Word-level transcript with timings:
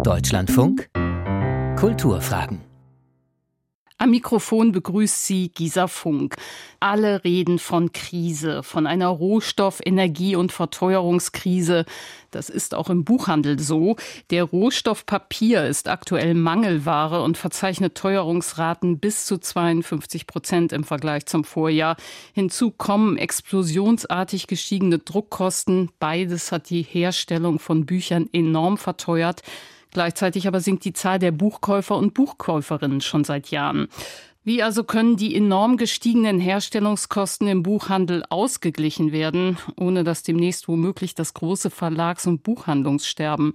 Deutschlandfunk 0.00 0.88
Kulturfragen 1.76 2.72
am 4.02 4.10
Mikrofon 4.10 4.72
begrüßt 4.72 5.26
sie 5.26 5.50
Gisa 5.50 5.86
Funk. 5.86 6.34
Alle 6.80 7.22
reden 7.22 7.60
von 7.60 7.92
Krise, 7.92 8.64
von 8.64 8.88
einer 8.88 9.06
Rohstoff-, 9.06 9.80
Energie- 9.84 10.34
und 10.34 10.50
Verteuerungskrise. 10.50 11.84
Das 12.32 12.48
ist 12.48 12.74
auch 12.74 12.90
im 12.90 13.04
Buchhandel 13.04 13.60
so. 13.60 13.94
Der 14.30 14.42
Rohstoff 14.42 15.06
Papier 15.06 15.68
ist 15.68 15.88
aktuell 15.88 16.34
Mangelware 16.34 17.22
und 17.22 17.38
verzeichnet 17.38 17.94
Teuerungsraten 17.94 18.98
bis 18.98 19.24
zu 19.24 19.38
52 19.38 20.26
Prozent 20.26 20.72
im 20.72 20.82
Vergleich 20.82 21.26
zum 21.26 21.44
Vorjahr. 21.44 21.96
Hinzu 22.32 22.72
kommen 22.72 23.16
explosionsartig 23.16 24.48
gestiegene 24.48 24.98
Druckkosten. 24.98 25.90
Beides 26.00 26.50
hat 26.50 26.70
die 26.70 26.82
Herstellung 26.82 27.60
von 27.60 27.86
Büchern 27.86 28.28
enorm 28.32 28.78
verteuert. 28.78 29.42
Gleichzeitig 29.92 30.48
aber 30.48 30.60
sinkt 30.60 30.84
die 30.84 30.92
Zahl 30.92 31.18
der 31.18 31.32
Buchkäufer 31.32 31.96
und 31.96 32.14
Buchkäuferinnen 32.14 33.00
schon 33.00 33.24
seit 33.24 33.50
Jahren. 33.50 33.88
Wie 34.44 34.60
also 34.60 34.82
können 34.82 35.16
die 35.16 35.36
enorm 35.36 35.76
gestiegenen 35.76 36.40
Herstellungskosten 36.40 37.46
im 37.46 37.62
Buchhandel 37.62 38.24
ausgeglichen 38.28 39.12
werden, 39.12 39.56
ohne 39.76 40.02
dass 40.02 40.24
demnächst 40.24 40.66
womöglich 40.66 41.14
das 41.14 41.32
große 41.34 41.70
Verlags- 41.70 42.26
und 42.26 42.42
Buchhandlungssterben 42.42 43.52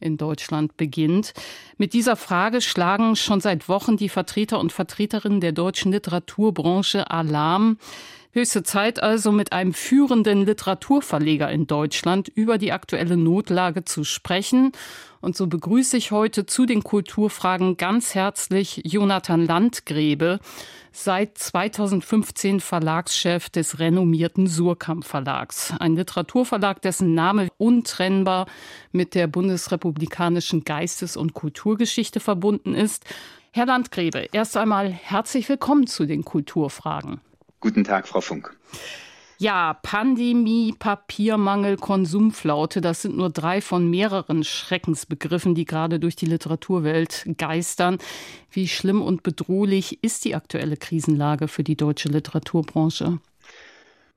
in 0.00 0.16
Deutschland 0.16 0.78
beginnt? 0.78 1.34
Mit 1.76 1.92
dieser 1.92 2.16
Frage 2.16 2.62
schlagen 2.62 3.16
schon 3.16 3.42
seit 3.42 3.68
Wochen 3.68 3.98
die 3.98 4.08
Vertreter 4.08 4.60
und 4.60 4.72
Vertreterinnen 4.72 5.42
der 5.42 5.52
deutschen 5.52 5.92
Literaturbranche 5.92 7.10
Alarm. 7.10 7.76
Höchste 8.32 8.62
Zeit 8.62 9.02
also, 9.02 9.32
mit 9.32 9.52
einem 9.52 9.74
führenden 9.74 10.46
Literaturverleger 10.46 11.50
in 11.50 11.66
Deutschland 11.66 12.28
über 12.28 12.58
die 12.58 12.70
aktuelle 12.70 13.16
Notlage 13.16 13.84
zu 13.84 14.04
sprechen. 14.04 14.70
Und 15.20 15.36
so 15.36 15.48
begrüße 15.48 15.96
ich 15.96 16.12
heute 16.12 16.46
zu 16.46 16.64
den 16.64 16.84
Kulturfragen 16.84 17.76
ganz 17.76 18.14
herzlich 18.14 18.82
Jonathan 18.84 19.44
Landgräbe, 19.44 20.38
seit 20.92 21.38
2015 21.38 22.60
Verlagschef 22.60 23.50
des 23.50 23.80
renommierten 23.80 24.46
Surkamp 24.46 25.04
Verlags. 25.04 25.74
Ein 25.80 25.96
Literaturverlag, 25.96 26.80
dessen 26.82 27.14
Name 27.14 27.48
untrennbar 27.58 28.46
mit 28.92 29.16
der 29.16 29.26
bundesrepublikanischen 29.26 30.62
Geistes- 30.62 31.16
und 31.16 31.34
Kulturgeschichte 31.34 32.20
verbunden 32.20 32.76
ist. 32.76 33.04
Herr 33.50 33.66
Landgräbe, 33.66 34.28
erst 34.30 34.56
einmal 34.56 34.88
herzlich 34.88 35.48
willkommen 35.48 35.88
zu 35.88 36.06
den 36.06 36.24
Kulturfragen. 36.24 37.20
Guten 37.60 37.84
Tag, 37.84 38.08
Frau 38.08 38.20
Funk. 38.20 38.56
Ja, 39.38 39.72
Pandemie, 39.82 40.74
Papiermangel, 40.78 41.78
Konsumflaute, 41.78 42.82
das 42.82 43.00
sind 43.00 43.16
nur 43.16 43.30
drei 43.30 43.62
von 43.62 43.88
mehreren 43.88 44.44
Schreckensbegriffen, 44.44 45.54
die 45.54 45.64
gerade 45.64 45.98
durch 45.98 46.14
die 46.14 46.26
Literaturwelt 46.26 47.24
geistern. 47.38 47.96
Wie 48.50 48.68
schlimm 48.68 49.00
und 49.00 49.22
bedrohlich 49.22 50.02
ist 50.02 50.26
die 50.26 50.34
aktuelle 50.34 50.76
Krisenlage 50.76 51.48
für 51.48 51.64
die 51.64 51.76
deutsche 51.76 52.10
Literaturbranche? 52.10 53.18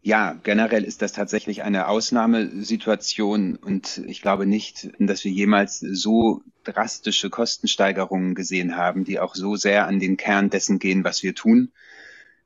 Ja, 0.01 0.37
generell 0.43 0.83
ist 0.83 1.01
das 1.01 1.13
tatsächlich 1.13 1.63
eine 1.63 1.87
Ausnahmesituation 1.87 3.55
und 3.55 4.01
ich 4.05 4.21
glaube 4.21 4.45
nicht, 4.45 4.89
dass 4.99 5.23
wir 5.23 5.31
jemals 5.31 5.79
so 5.79 6.41
drastische 6.65 7.29
Kostensteigerungen 7.29 8.35
gesehen 8.35 8.75
haben, 8.75 9.05
die 9.05 9.21
auch 9.21 9.35
so 9.35 9.55
sehr 9.55 9.87
an 9.87 9.99
den 9.99 10.17
Kern 10.17 10.49
dessen 10.49 10.79
gehen, 10.79 11.05
was 11.05 11.23
wir 11.23 11.33
tun. 11.33 11.71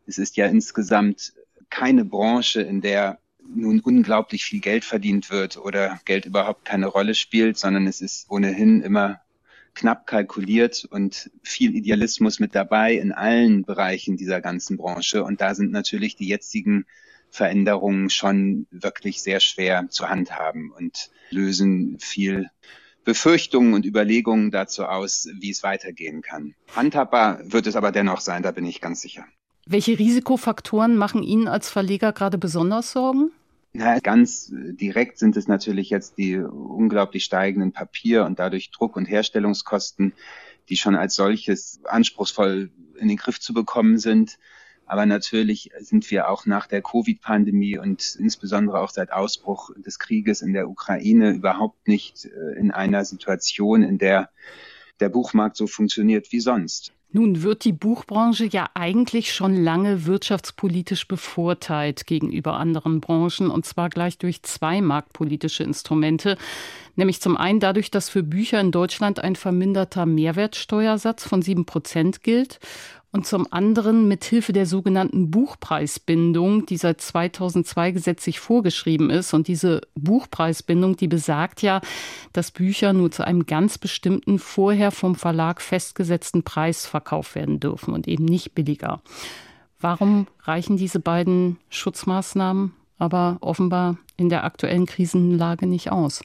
Es 0.08 0.18
ist 0.18 0.38
ja 0.38 0.48
insgesamt 0.48 1.34
keine 1.70 2.06
Branche, 2.06 2.62
in 2.62 2.82
der 2.82 3.20
nun 3.56 3.80
unglaublich 3.80 4.44
viel 4.44 4.60
Geld 4.60 4.84
verdient 4.84 5.30
wird 5.30 5.58
oder 5.58 6.00
Geld 6.06 6.26
überhaupt 6.26 6.66
keine 6.66 6.88
Rolle 6.88 7.16
spielt, 7.16 7.58
sondern 7.58 7.88
es 7.88 8.02
ist 8.02 8.30
ohnehin 8.30 8.82
immer 8.82 9.22
knapp 9.74 10.08
kalkuliert 10.08 10.86
und 10.90 11.30
viel 11.44 11.76
Idealismus 11.76 12.40
mit 12.40 12.56
dabei 12.56 12.94
in 12.94 13.12
allen 13.12 13.64
Bereichen 13.64 14.18
dieser 14.18 14.42
ganzen 14.42 14.78
Branche. 14.78 15.24
Und 15.24 15.40
da 15.40 15.54
sind 15.54 15.72
natürlich 15.72 16.16
die 16.16 16.28
jetzigen 16.28 16.86
Veränderungen 17.30 18.10
schon 18.10 18.66
wirklich 18.72 19.22
sehr 19.22 19.40
schwer 19.40 19.88
zu 19.90 20.10
handhaben 20.10 20.72
und 20.72 21.12
lösen 21.30 22.00
viel 22.00 22.50
Befürchtungen 23.04 23.74
und 23.74 23.86
Überlegungen 23.86 24.52
dazu 24.52 24.86
aus, 24.86 25.30
wie 25.40 25.52
es 25.52 25.64
weitergehen 25.64 26.22
kann. 26.22 26.56
Handhabbar 26.76 27.40
wird 27.44 27.68
es 27.68 27.76
aber 27.76 27.92
dennoch 27.92 28.20
sein, 28.20 28.44
da 28.44 28.52
bin 28.52 28.66
ich 28.66 28.82
ganz 28.82 29.02
sicher. 29.02 29.26
Welche 29.70 30.00
Risikofaktoren 30.00 30.96
machen 30.96 31.24
Ihnen 31.24 31.50
als 31.50 31.70
Verleger 31.70 32.14
gerade 32.14 32.38
besonders 32.38 32.94
Sorgen? 32.94 33.32
Na, 33.74 34.00
ganz 34.00 34.50
direkt 34.52 35.20
sind 35.20 35.36
es 35.36 35.50
natürlich 35.50 35.90
jetzt 35.90 36.18
die 36.18 36.38
unglaublich 36.38 37.26
steigenden 37.26 37.74
Papier- 37.74 38.26
und 38.26 38.40
dadurch 38.40 38.72
Druck- 38.72 38.96
und 38.96 39.06
Herstellungskosten, 39.06 40.14
die 40.70 40.78
schon 40.78 40.96
als 40.96 41.16
solches 41.16 41.82
anspruchsvoll 41.84 42.72
in 42.98 43.10
den 43.10 43.18
Griff 43.18 43.42
zu 43.42 43.54
bekommen 43.54 43.98
sind. 43.98 44.40
Aber 44.86 45.06
natürlich 45.06 45.72
sind 45.80 46.10
wir 46.12 46.30
auch 46.30 46.46
nach 46.46 46.68
der 46.68 46.82
Covid-Pandemie 46.82 47.78
und 47.78 48.16
insbesondere 48.18 48.80
auch 48.80 48.90
seit 48.90 49.12
Ausbruch 49.12 49.72
des 49.76 50.00
Krieges 50.00 50.42
in 50.42 50.54
der 50.54 50.70
Ukraine 50.70 51.32
überhaupt 51.32 51.90
nicht 51.90 52.24
äh, 52.24 52.58
in 52.58 52.72
einer 52.72 53.04
Situation, 53.04 53.84
in 53.84 53.98
der 53.98 54.30
der 55.02 55.10
Buchmarkt 55.10 55.58
so 55.58 55.68
funktioniert 55.68 56.32
wie 56.32 56.40
sonst. 56.40 56.94
Nun 57.12 57.42
wird 57.42 57.64
die 57.64 57.72
Buchbranche 57.72 58.46
ja 58.46 58.68
eigentlich 58.74 59.34
schon 59.34 59.56
lange 59.56 60.06
wirtschaftspolitisch 60.06 61.08
bevorteilt 61.08 62.06
gegenüber 62.06 62.56
anderen 62.58 63.00
Branchen 63.00 63.50
und 63.50 63.66
zwar 63.66 63.90
gleich 63.90 64.18
durch 64.18 64.44
zwei 64.44 64.82
marktpolitische 64.82 65.64
Instrumente. 65.64 66.38
Nämlich 66.96 67.22
zum 67.22 67.38
einen 67.38 67.62
dadurch, 67.62 67.92
dass 67.92 68.10
für 68.10 68.24
Bücher 68.24 68.60
in 68.60 68.72
Deutschland 68.72 69.20
ein 69.20 69.38
verminderter 69.38 70.06
Mehrwertsteuersatz 70.06 71.26
von 71.26 71.42
sieben 71.42 71.66
Prozent 71.66 72.24
gilt 72.24 72.60
und 73.18 73.26
zum 73.26 73.52
anderen 73.52 74.08
mit 74.08 74.24
Hilfe 74.24 74.54
der 74.54 74.68
sogenannten 74.68 75.32
Buchpreisbindung, 75.32 76.68
die 76.68 76.78
seit 76.78 77.02
2002 77.02 77.92
gesetzlich 77.92 78.40
vorgeschrieben 78.40 79.10
ist. 79.10 79.34
Und 79.34 79.48
diese 79.48 79.82
Buchpreisbindung, 79.96 80.98
die 80.98 81.08
besagt 81.08 81.64
ja, 81.64 81.82
dass 82.32 82.52
Bücher 82.52 82.94
nur 82.94 83.10
zu 83.10 83.26
einem 83.26 83.48
ganz 83.48 83.80
bestimmten, 83.80 84.38
vorher 84.38 84.92
vom 84.92 85.16
Verlag 85.16 85.62
festgesetzten 85.62 86.44
Preis 86.44 86.86
verkauft 86.86 87.34
werden 87.34 87.60
dürfen 87.60 87.96
und 87.96 88.08
eben 88.08 88.26
nicht 88.26 88.54
billiger. 88.54 89.02
Warum 89.80 90.28
reichen 90.44 90.78
diese 90.78 91.00
beiden 91.00 91.58
Schutzmaßnahmen 91.70 92.74
aber 93.00 93.38
offenbar 93.42 93.98
in 94.16 94.30
der 94.30 94.44
aktuellen 94.44 94.86
Krisenlage 94.86 95.66
nicht 95.66 95.92
aus? 95.92 96.22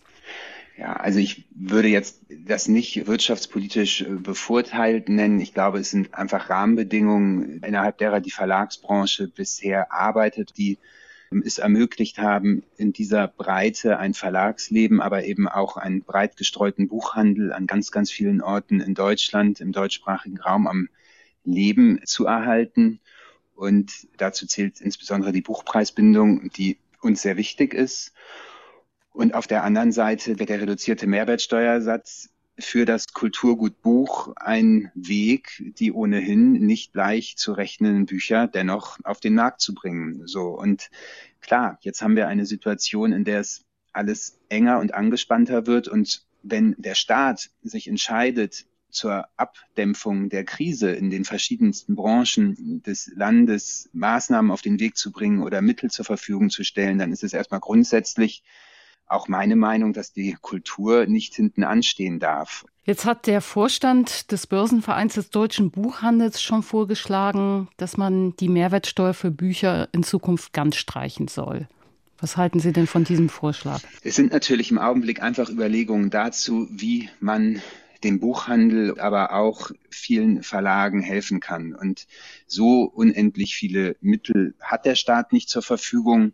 Ja, 0.83 0.95
also 0.95 1.21
ich 1.21 1.45
würde 1.55 1.87
jetzt 1.87 2.23
das 2.29 2.67
nicht 2.67 3.07
wirtschaftspolitisch 3.07 4.01
äh, 4.01 4.07
bevorteilt 4.07 5.09
nennen. 5.09 5.39
Ich 5.39 5.55
glaube, 5.55 5.79
es 5.79 5.91
sind 5.91 6.13
einfach 6.13 6.51
Rahmenbedingungen, 6.51 7.63
innerhalb 7.63 7.99
derer 7.99 8.19
die 8.19 8.33
Verlagsbranche 8.33 9.29
bisher 9.29 9.93
arbeitet, 9.93 10.55
die 10.57 10.79
ähm, 11.31 11.41
es 11.47 11.59
ermöglicht 11.59 12.19
haben, 12.19 12.65
in 12.77 12.93
dieser 12.93 13.29
Breite 13.29 14.01
ein 14.01 14.13
Verlagsleben, 14.13 15.01
aber 15.01 15.25
eben 15.25 15.47
auch 15.47 15.77
einen 15.77 16.03
breit 16.03 16.37
gestreuten 16.37 16.89
Buchhandel 16.89 17.53
an 17.53 17.69
ganz, 17.69 17.93
ganz 17.93 18.11
vielen 18.11 18.41
Orten 18.41 18.81
in 18.81 18.95
Deutschland, 18.95 19.61
im 19.61 19.71
deutschsprachigen 19.71 20.41
Raum 20.41 20.67
am 20.67 20.89
Leben 21.45 22.01
zu 22.07 22.27
erhalten. 22.27 22.99
Und 23.55 24.09
dazu 24.17 24.49
zählt 24.49 24.81
insbesondere 24.81 25.31
die 25.31 25.43
Buchpreisbindung, 25.43 26.51
die 26.51 26.79
uns 27.01 27.23
sehr 27.23 27.37
wichtig 27.37 27.73
ist. 27.73 28.13
Und 29.13 29.35
auf 29.35 29.47
der 29.47 29.65
anderen 29.65 29.93
Seite 29.93 30.39
wird 30.39 30.49
der 30.49 30.61
reduzierte 30.61 31.07
Mehrwertsteuersatz 31.07 32.31
für 32.59 32.85
das 32.85 33.13
Kulturgut 33.13 33.81
Buch 33.83 34.33
ein 34.37 34.91
Weg, 34.95 35.63
die 35.79 35.93
ohnehin 35.93 36.53
nicht 36.53 36.95
leicht 36.95 37.39
zu 37.39 37.53
rechnenden 37.53 38.07
Bücher 38.07 38.47
dennoch 38.47 38.99
auf 39.05 39.21
den 39.21 39.35
Markt 39.35 39.61
zu 39.61 39.75
bringen. 39.75 40.27
So. 40.27 40.49
Und 40.59 40.91
klar, 41.41 41.79
jetzt 41.83 42.03
haben 42.03 42.17
wir 42.17 42.29
eine 42.29 42.47
Situation, 42.47 43.13
in 43.13 43.25
der 43.25 43.41
es 43.41 43.65
alles 43.93 44.39
enger 44.49 44.81
und 44.81 44.95
angespannter 44.95 45.67
wird. 45.67 45.89
Und 45.89 46.27
wenn 46.43 46.75
der 46.79 46.95
Staat 46.95 47.51
sich 47.63 47.89
entscheidet, 47.89 48.67
zur 48.93 49.27
Abdämpfung 49.39 50.29
der 50.29 50.45
Krise 50.45 50.91
in 50.91 51.09
den 51.09 51.25
verschiedensten 51.25 51.97
Branchen 51.97 52.83
des 52.83 53.11
Landes 53.15 53.89
Maßnahmen 53.95 54.51
auf 54.51 54.61
den 54.61 54.79
Weg 54.81 54.99
zu 54.99 55.11
bringen 55.11 55.43
oder 55.43 55.63
Mittel 55.63 55.91
zur 55.91 56.05
Verfügung 56.05 56.51
zu 56.51 56.63
stellen, 56.63 56.99
dann 56.99 57.11
ist 57.11 57.25
es 57.25 57.33
erstmal 57.33 57.61
grundsätzlich 57.61 58.45
auch 59.13 59.29
meine 59.29 59.57
Meinung, 59.57 59.93
dass 59.93 60.13
die 60.13 60.37
Kultur 60.41 61.07
nicht 61.07 61.35
hinten 61.35 61.65
anstehen 61.65 62.19
darf. 62.19 62.65
Jetzt 62.85 63.05
hat 63.05 63.29
der 63.29 63.41
Vorstand 63.41 64.33
des 64.33 64.49
Börsenvereins 64.49 65.15
des 65.15 65.31
deutschen 65.31 65.71
Buchhandels 65.71 66.43
schon 66.43 66.65
vorgeschlagen, 66.65 67.69
dass 67.77 67.97
man 67.97 68.35
die 68.37 68.49
Mehrwertsteuer 68.49 69.15
für 69.15 69.31
Bücher 69.31 69.89
in 69.93 70.03
Zukunft 70.03 70.53
ganz 70.53 70.77
streichen 70.77 71.29
soll. 71.29 71.69
Was 72.19 72.37
halten 72.37 72.59
Sie 72.61 72.73
denn 72.73 72.87
von 72.87 73.05
diesem 73.05 73.29
Vorschlag? 73.29 73.81
Es 74.03 74.17
sind 74.17 74.33
natürlich 74.33 74.71
im 74.71 74.79
Augenblick 74.79 75.23
einfach 75.23 75.49
Überlegungen 75.49 76.11
dazu, 76.11 76.69
wie 76.71 77.09
man 77.21 77.63
dem 78.03 78.19
Buchhandel, 78.19 78.99
aber 78.99 79.33
auch 79.33 79.71
vielen 79.91 80.43
Verlagen 80.43 81.03
helfen 81.03 81.41
kann. 81.41 81.75
Und 81.75 82.07
so 82.47 82.83
unendlich 82.83 83.55
viele 83.55 83.97
Mittel 84.01 84.55
hat 84.61 84.87
der 84.87 84.97
Staat 84.97 85.33
nicht 85.33 85.49
zur 85.49 85.63
Verfügung. 85.63 86.33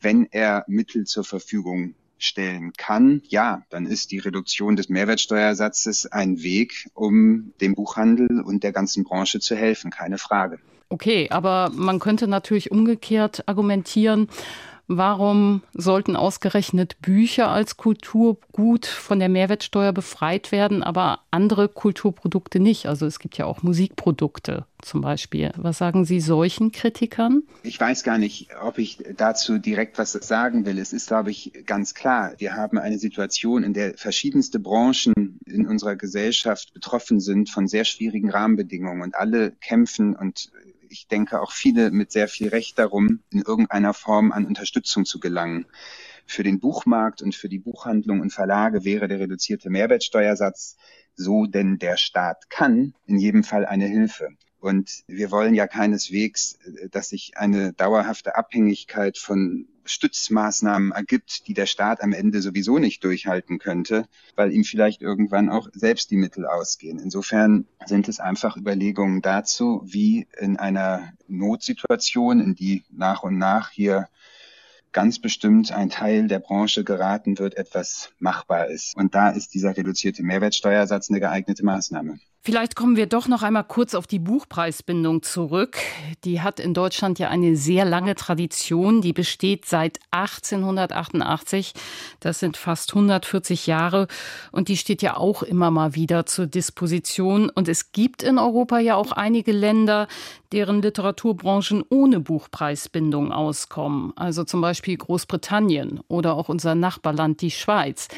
Wenn 0.00 0.26
er 0.30 0.64
Mittel 0.66 1.04
zur 1.04 1.24
Verfügung 1.24 1.94
stellen 2.18 2.72
kann, 2.76 3.22
ja, 3.28 3.62
dann 3.70 3.86
ist 3.86 4.10
die 4.10 4.18
Reduktion 4.18 4.76
des 4.76 4.88
Mehrwertsteuersatzes 4.88 6.06
ein 6.06 6.42
Weg, 6.42 6.88
um 6.94 7.52
dem 7.60 7.74
Buchhandel 7.74 8.40
und 8.40 8.62
der 8.62 8.72
ganzen 8.72 9.04
Branche 9.04 9.40
zu 9.40 9.56
helfen, 9.56 9.90
keine 9.90 10.18
Frage. 10.18 10.58
Okay, 10.88 11.28
aber 11.30 11.70
man 11.74 11.98
könnte 11.98 12.28
natürlich 12.28 12.70
umgekehrt 12.70 13.48
argumentieren, 13.48 14.28
Warum 14.86 15.62
sollten 15.72 16.14
ausgerechnet 16.14 17.00
Bücher 17.00 17.48
als 17.48 17.76
Kulturgut 17.76 18.84
von 18.84 19.18
der 19.18 19.30
Mehrwertsteuer 19.30 19.92
befreit 19.92 20.52
werden, 20.52 20.82
aber 20.82 21.20
andere 21.30 21.68
Kulturprodukte 21.68 22.60
nicht? 22.60 22.86
Also 22.86 23.06
es 23.06 23.18
gibt 23.18 23.38
ja 23.38 23.46
auch 23.46 23.62
Musikprodukte 23.62 24.66
zum 24.82 25.00
Beispiel. 25.00 25.52
Was 25.56 25.78
sagen 25.78 26.04
Sie 26.04 26.20
solchen 26.20 26.70
Kritikern? 26.70 27.44
Ich 27.62 27.80
weiß 27.80 28.04
gar 28.04 28.18
nicht, 28.18 28.48
ob 28.62 28.78
ich 28.78 28.98
dazu 29.16 29.58
direkt 29.58 29.96
was 29.96 30.12
sagen 30.12 30.66
will. 30.66 30.78
Es 30.78 30.92
ist, 30.92 31.08
glaube 31.08 31.30
ich, 31.30 31.52
ganz 31.64 31.94
klar. 31.94 32.32
Wir 32.36 32.54
haben 32.54 32.78
eine 32.78 32.98
Situation, 32.98 33.62
in 33.62 33.72
der 33.72 33.94
verschiedenste 33.94 34.58
Branchen 34.58 35.40
in 35.46 35.66
unserer 35.66 35.96
Gesellschaft 35.96 36.74
betroffen 36.74 37.20
sind 37.20 37.48
von 37.48 37.66
sehr 37.68 37.84
schwierigen 37.84 38.30
Rahmenbedingungen 38.30 39.02
und 39.02 39.14
alle 39.14 39.52
kämpfen 39.52 40.14
und 40.14 40.50
ich 40.94 41.08
denke 41.08 41.40
auch 41.40 41.50
viele 41.50 41.90
mit 41.90 42.12
sehr 42.12 42.28
viel 42.28 42.48
Recht 42.48 42.78
darum, 42.78 43.20
in 43.30 43.42
irgendeiner 43.42 43.94
Form 43.94 44.30
an 44.30 44.46
Unterstützung 44.46 45.04
zu 45.04 45.18
gelangen. 45.18 45.66
Für 46.24 46.44
den 46.44 46.60
Buchmarkt 46.60 47.20
und 47.20 47.34
für 47.34 47.48
die 47.48 47.58
Buchhandlung 47.58 48.20
und 48.20 48.32
Verlage 48.32 48.84
wäre 48.84 49.08
der 49.08 49.18
reduzierte 49.18 49.70
Mehrwertsteuersatz, 49.70 50.76
so 51.16 51.46
denn 51.46 51.78
der 51.78 51.96
Staat 51.96 52.48
kann, 52.48 52.94
in 53.06 53.18
jedem 53.18 53.42
Fall 53.42 53.66
eine 53.66 53.86
Hilfe. 53.86 54.28
Und 54.60 55.02
wir 55.08 55.32
wollen 55.32 55.54
ja 55.54 55.66
keineswegs, 55.66 56.58
dass 56.92 57.08
sich 57.08 57.36
eine 57.36 57.72
dauerhafte 57.72 58.36
Abhängigkeit 58.36 59.18
von 59.18 59.66
Stützmaßnahmen 59.84 60.92
ergibt, 60.92 61.46
die 61.46 61.54
der 61.54 61.66
Staat 61.66 62.02
am 62.02 62.12
Ende 62.12 62.40
sowieso 62.42 62.78
nicht 62.78 63.04
durchhalten 63.04 63.58
könnte, 63.58 64.06
weil 64.36 64.52
ihm 64.52 64.64
vielleicht 64.64 65.02
irgendwann 65.02 65.50
auch 65.50 65.68
selbst 65.72 66.10
die 66.10 66.16
Mittel 66.16 66.46
ausgehen. 66.46 66.98
Insofern 66.98 67.66
sind 67.86 68.08
es 68.08 68.20
einfach 68.20 68.56
Überlegungen 68.56 69.22
dazu, 69.22 69.82
wie 69.84 70.26
in 70.38 70.56
einer 70.56 71.12
Notsituation, 71.28 72.40
in 72.40 72.54
die 72.54 72.84
nach 72.90 73.22
und 73.22 73.38
nach 73.38 73.70
hier 73.70 74.08
ganz 74.92 75.18
bestimmt 75.18 75.72
ein 75.72 75.90
Teil 75.90 76.28
der 76.28 76.38
Branche 76.38 76.84
geraten 76.84 77.38
wird, 77.38 77.56
etwas 77.56 78.10
machbar 78.18 78.68
ist. 78.68 78.96
Und 78.96 79.14
da 79.14 79.30
ist 79.30 79.52
dieser 79.52 79.76
reduzierte 79.76 80.22
Mehrwertsteuersatz 80.22 81.10
eine 81.10 81.20
geeignete 81.20 81.64
Maßnahme. 81.64 82.20
Vielleicht 82.46 82.76
kommen 82.76 82.96
wir 82.96 83.06
doch 83.06 83.26
noch 83.26 83.42
einmal 83.42 83.64
kurz 83.64 83.94
auf 83.94 84.06
die 84.06 84.18
Buchpreisbindung 84.18 85.22
zurück. 85.22 85.78
Die 86.24 86.42
hat 86.42 86.60
in 86.60 86.74
Deutschland 86.74 87.18
ja 87.18 87.30
eine 87.30 87.56
sehr 87.56 87.86
lange 87.86 88.14
Tradition. 88.16 89.00
Die 89.00 89.14
besteht 89.14 89.64
seit 89.64 89.98
1888. 90.10 91.72
Das 92.20 92.40
sind 92.40 92.58
fast 92.58 92.90
140 92.90 93.66
Jahre. 93.66 94.08
Und 94.52 94.68
die 94.68 94.76
steht 94.76 95.00
ja 95.00 95.16
auch 95.16 95.42
immer 95.42 95.70
mal 95.70 95.94
wieder 95.94 96.26
zur 96.26 96.46
Disposition. 96.46 97.48
Und 97.48 97.66
es 97.66 97.92
gibt 97.92 98.22
in 98.22 98.36
Europa 98.36 98.78
ja 98.78 98.96
auch 98.96 99.12
einige 99.12 99.52
Länder, 99.52 100.06
deren 100.52 100.82
Literaturbranchen 100.82 101.82
ohne 101.88 102.20
Buchpreisbindung 102.20 103.32
auskommen. 103.32 104.12
Also 104.16 104.44
zum 104.44 104.60
Beispiel 104.60 104.98
Großbritannien 104.98 106.00
oder 106.08 106.34
auch 106.34 106.50
unser 106.50 106.74
Nachbarland, 106.74 107.40
die 107.40 107.50
Schweiz. 107.50 108.08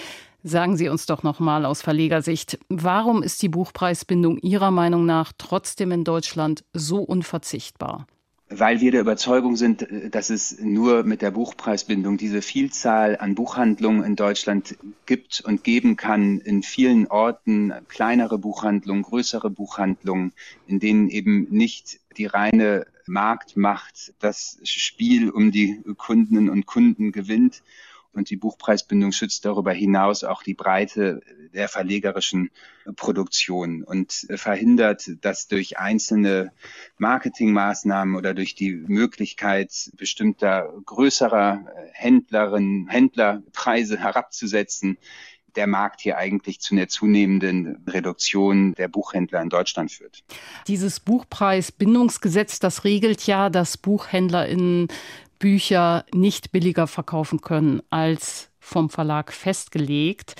Sagen 0.48 0.76
Sie 0.76 0.88
uns 0.88 1.06
doch 1.06 1.24
noch 1.24 1.40
mal 1.40 1.64
aus 1.64 1.82
Verlegersicht, 1.82 2.60
warum 2.68 3.24
ist 3.24 3.42
die 3.42 3.48
Buchpreisbindung 3.48 4.38
Ihrer 4.38 4.70
Meinung 4.70 5.04
nach 5.04 5.32
trotzdem 5.36 5.90
in 5.90 6.04
Deutschland 6.04 6.64
so 6.72 6.98
unverzichtbar? 6.98 8.06
Weil 8.48 8.80
wir 8.80 8.92
der 8.92 9.00
Überzeugung 9.00 9.56
sind, 9.56 9.88
dass 10.12 10.30
es 10.30 10.60
nur 10.60 11.02
mit 11.02 11.20
der 11.20 11.32
Buchpreisbindung 11.32 12.16
diese 12.16 12.42
Vielzahl 12.42 13.16
an 13.18 13.34
Buchhandlungen 13.34 14.04
in 14.04 14.14
Deutschland 14.14 14.76
gibt 15.04 15.42
und 15.44 15.64
geben 15.64 15.96
kann, 15.96 16.38
in 16.38 16.62
vielen 16.62 17.08
Orten 17.08 17.72
kleinere 17.88 18.38
Buchhandlungen, 18.38 19.02
größere 19.02 19.50
Buchhandlungen, 19.50 20.32
in 20.68 20.78
denen 20.78 21.08
eben 21.08 21.48
nicht 21.50 21.98
die 22.16 22.26
reine 22.26 22.86
Marktmacht 23.08 24.14
das 24.20 24.60
Spiel 24.62 25.28
um 25.28 25.50
die 25.50 25.82
Kundinnen 25.96 26.48
und 26.48 26.66
Kunden 26.66 27.10
gewinnt, 27.10 27.64
und 28.16 28.30
die 28.30 28.36
Buchpreisbindung 28.36 29.12
schützt 29.12 29.44
darüber 29.44 29.72
hinaus 29.72 30.24
auch 30.24 30.42
die 30.42 30.54
Breite 30.54 31.20
der 31.54 31.68
verlegerischen 31.68 32.50
Produktion 32.96 33.82
und 33.82 34.26
verhindert, 34.34 35.10
dass 35.20 35.48
durch 35.48 35.78
einzelne 35.78 36.52
Marketingmaßnahmen 36.98 38.16
oder 38.16 38.34
durch 38.34 38.54
die 38.54 38.72
Möglichkeit 38.72 39.90
bestimmter 39.96 40.72
größerer 40.84 41.66
Händlerinnen, 41.92 42.88
Händler 42.88 43.42
Preise 43.52 43.98
herabzusetzen, 43.98 44.98
der 45.56 45.66
Markt 45.66 46.02
hier 46.02 46.18
eigentlich 46.18 46.60
zu 46.60 46.74
einer 46.74 46.88
zunehmenden 46.88 47.82
Reduktion 47.88 48.74
der 48.74 48.88
Buchhändler 48.88 49.40
in 49.42 49.48
Deutschland 49.48 49.90
führt. 49.90 50.22
Dieses 50.68 51.00
Buchpreisbindungsgesetz, 51.00 52.58
das 52.60 52.84
regelt 52.84 53.26
ja, 53.26 53.50
dass 53.50 53.78
BuchhändlerInnen 53.78 54.88
Bücher 55.38 56.04
nicht 56.12 56.52
billiger 56.52 56.86
verkaufen 56.86 57.40
können 57.40 57.82
als 57.90 58.50
vom 58.58 58.90
Verlag 58.90 59.32
festgelegt. 59.32 60.34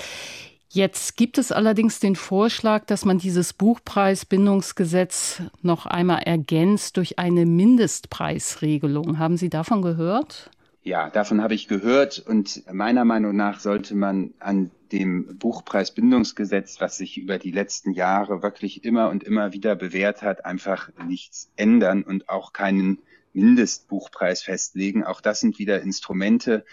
Jetzt 0.69 1.17
gibt 1.17 1.39
es 1.39 1.53
allerdings 1.53 2.01
den 2.01 2.17
Vorschlag, 2.17 2.85
dass 2.87 3.05
man 3.05 3.19
dieses 3.19 3.53
Buchpreisbindungsgesetz 3.53 5.43
noch 5.63 5.87
einmal 5.87 6.23
ergänzt 6.23 6.97
durch 6.97 7.19
eine 7.19 7.47
Mindestpreisregelung. 7.47 9.19
Haben 9.19 9.37
Sie 9.37 9.49
davon 9.49 9.81
gehört? 9.81 10.51
Ja, 10.83 11.09
davon 11.11 11.43
habe 11.43 11.55
ich 11.55 11.67
gehört 11.67 12.19
und 12.19 12.63
meiner 12.73 13.05
Meinung 13.05 13.35
nach 13.35 13.59
sollte 13.59 13.95
man 13.95 14.35
an 14.39 14.71
dem 14.93 15.39
Buchpreisbindungsgesetz, 15.39 16.81
was 16.81 16.97
sich 16.97 17.19
über 17.19 17.39
die 17.39 17.51
letzten 17.51 17.93
Jahre 17.93 18.43
wirklich 18.43 18.85
immer 18.85 19.09
und 19.09 19.25
immer 19.25 19.53
wieder 19.53 19.75
bewährt 19.75 20.23
hat, 20.23 20.45
einfach 20.45 20.91
nichts 21.07 21.51
ändern 21.57 22.03
und 22.03 22.29
auch 22.29 22.53
keinen 22.53 22.99
Mindestbuchpreis 23.37 24.43
festlegen. 24.43 25.05
Auch 25.05 25.21
das 25.21 25.41
sind 25.41 25.59
wieder 25.59 25.83
Instrumente, 25.83 26.65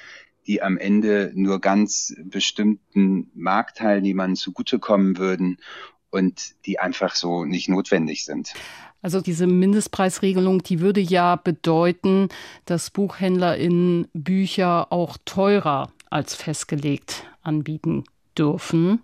die 0.48 0.62
am 0.62 0.78
Ende 0.78 1.32
nur 1.36 1.62
ganz 1.62 2.16
bestimmten 2.24 3.30
Marktteilnehmern 3.36 4.36
zugutekommen 4.36 5.18
würden 5.18 5.60
und 6.10 6.56
die 6.66 6.80
einfach 6.80 7.16
so 7.16 7.46
nicht 7.46 7.70
notwendig 7.70 8.24
sind. 8.26 8.54
Also 9.02 9.20
diese 9.20 9.48
Mindestpreisregelung, 9.48 10.64
die 10.64 10.80
würde 10.80 11.02
ja 11.02 11.36
bedeuten, 11.36 12.30
dass 12.66 12.90
BuchhändlerInnen 12.90 14.08
Bücher 14.14 14.94
auch 14.94 15.18
teurer 15.26 15.92
als 16.10 16.36
festgelegt 16.36 17.26
anbieten 17.42 18.06
dürfen. 18.38 19.02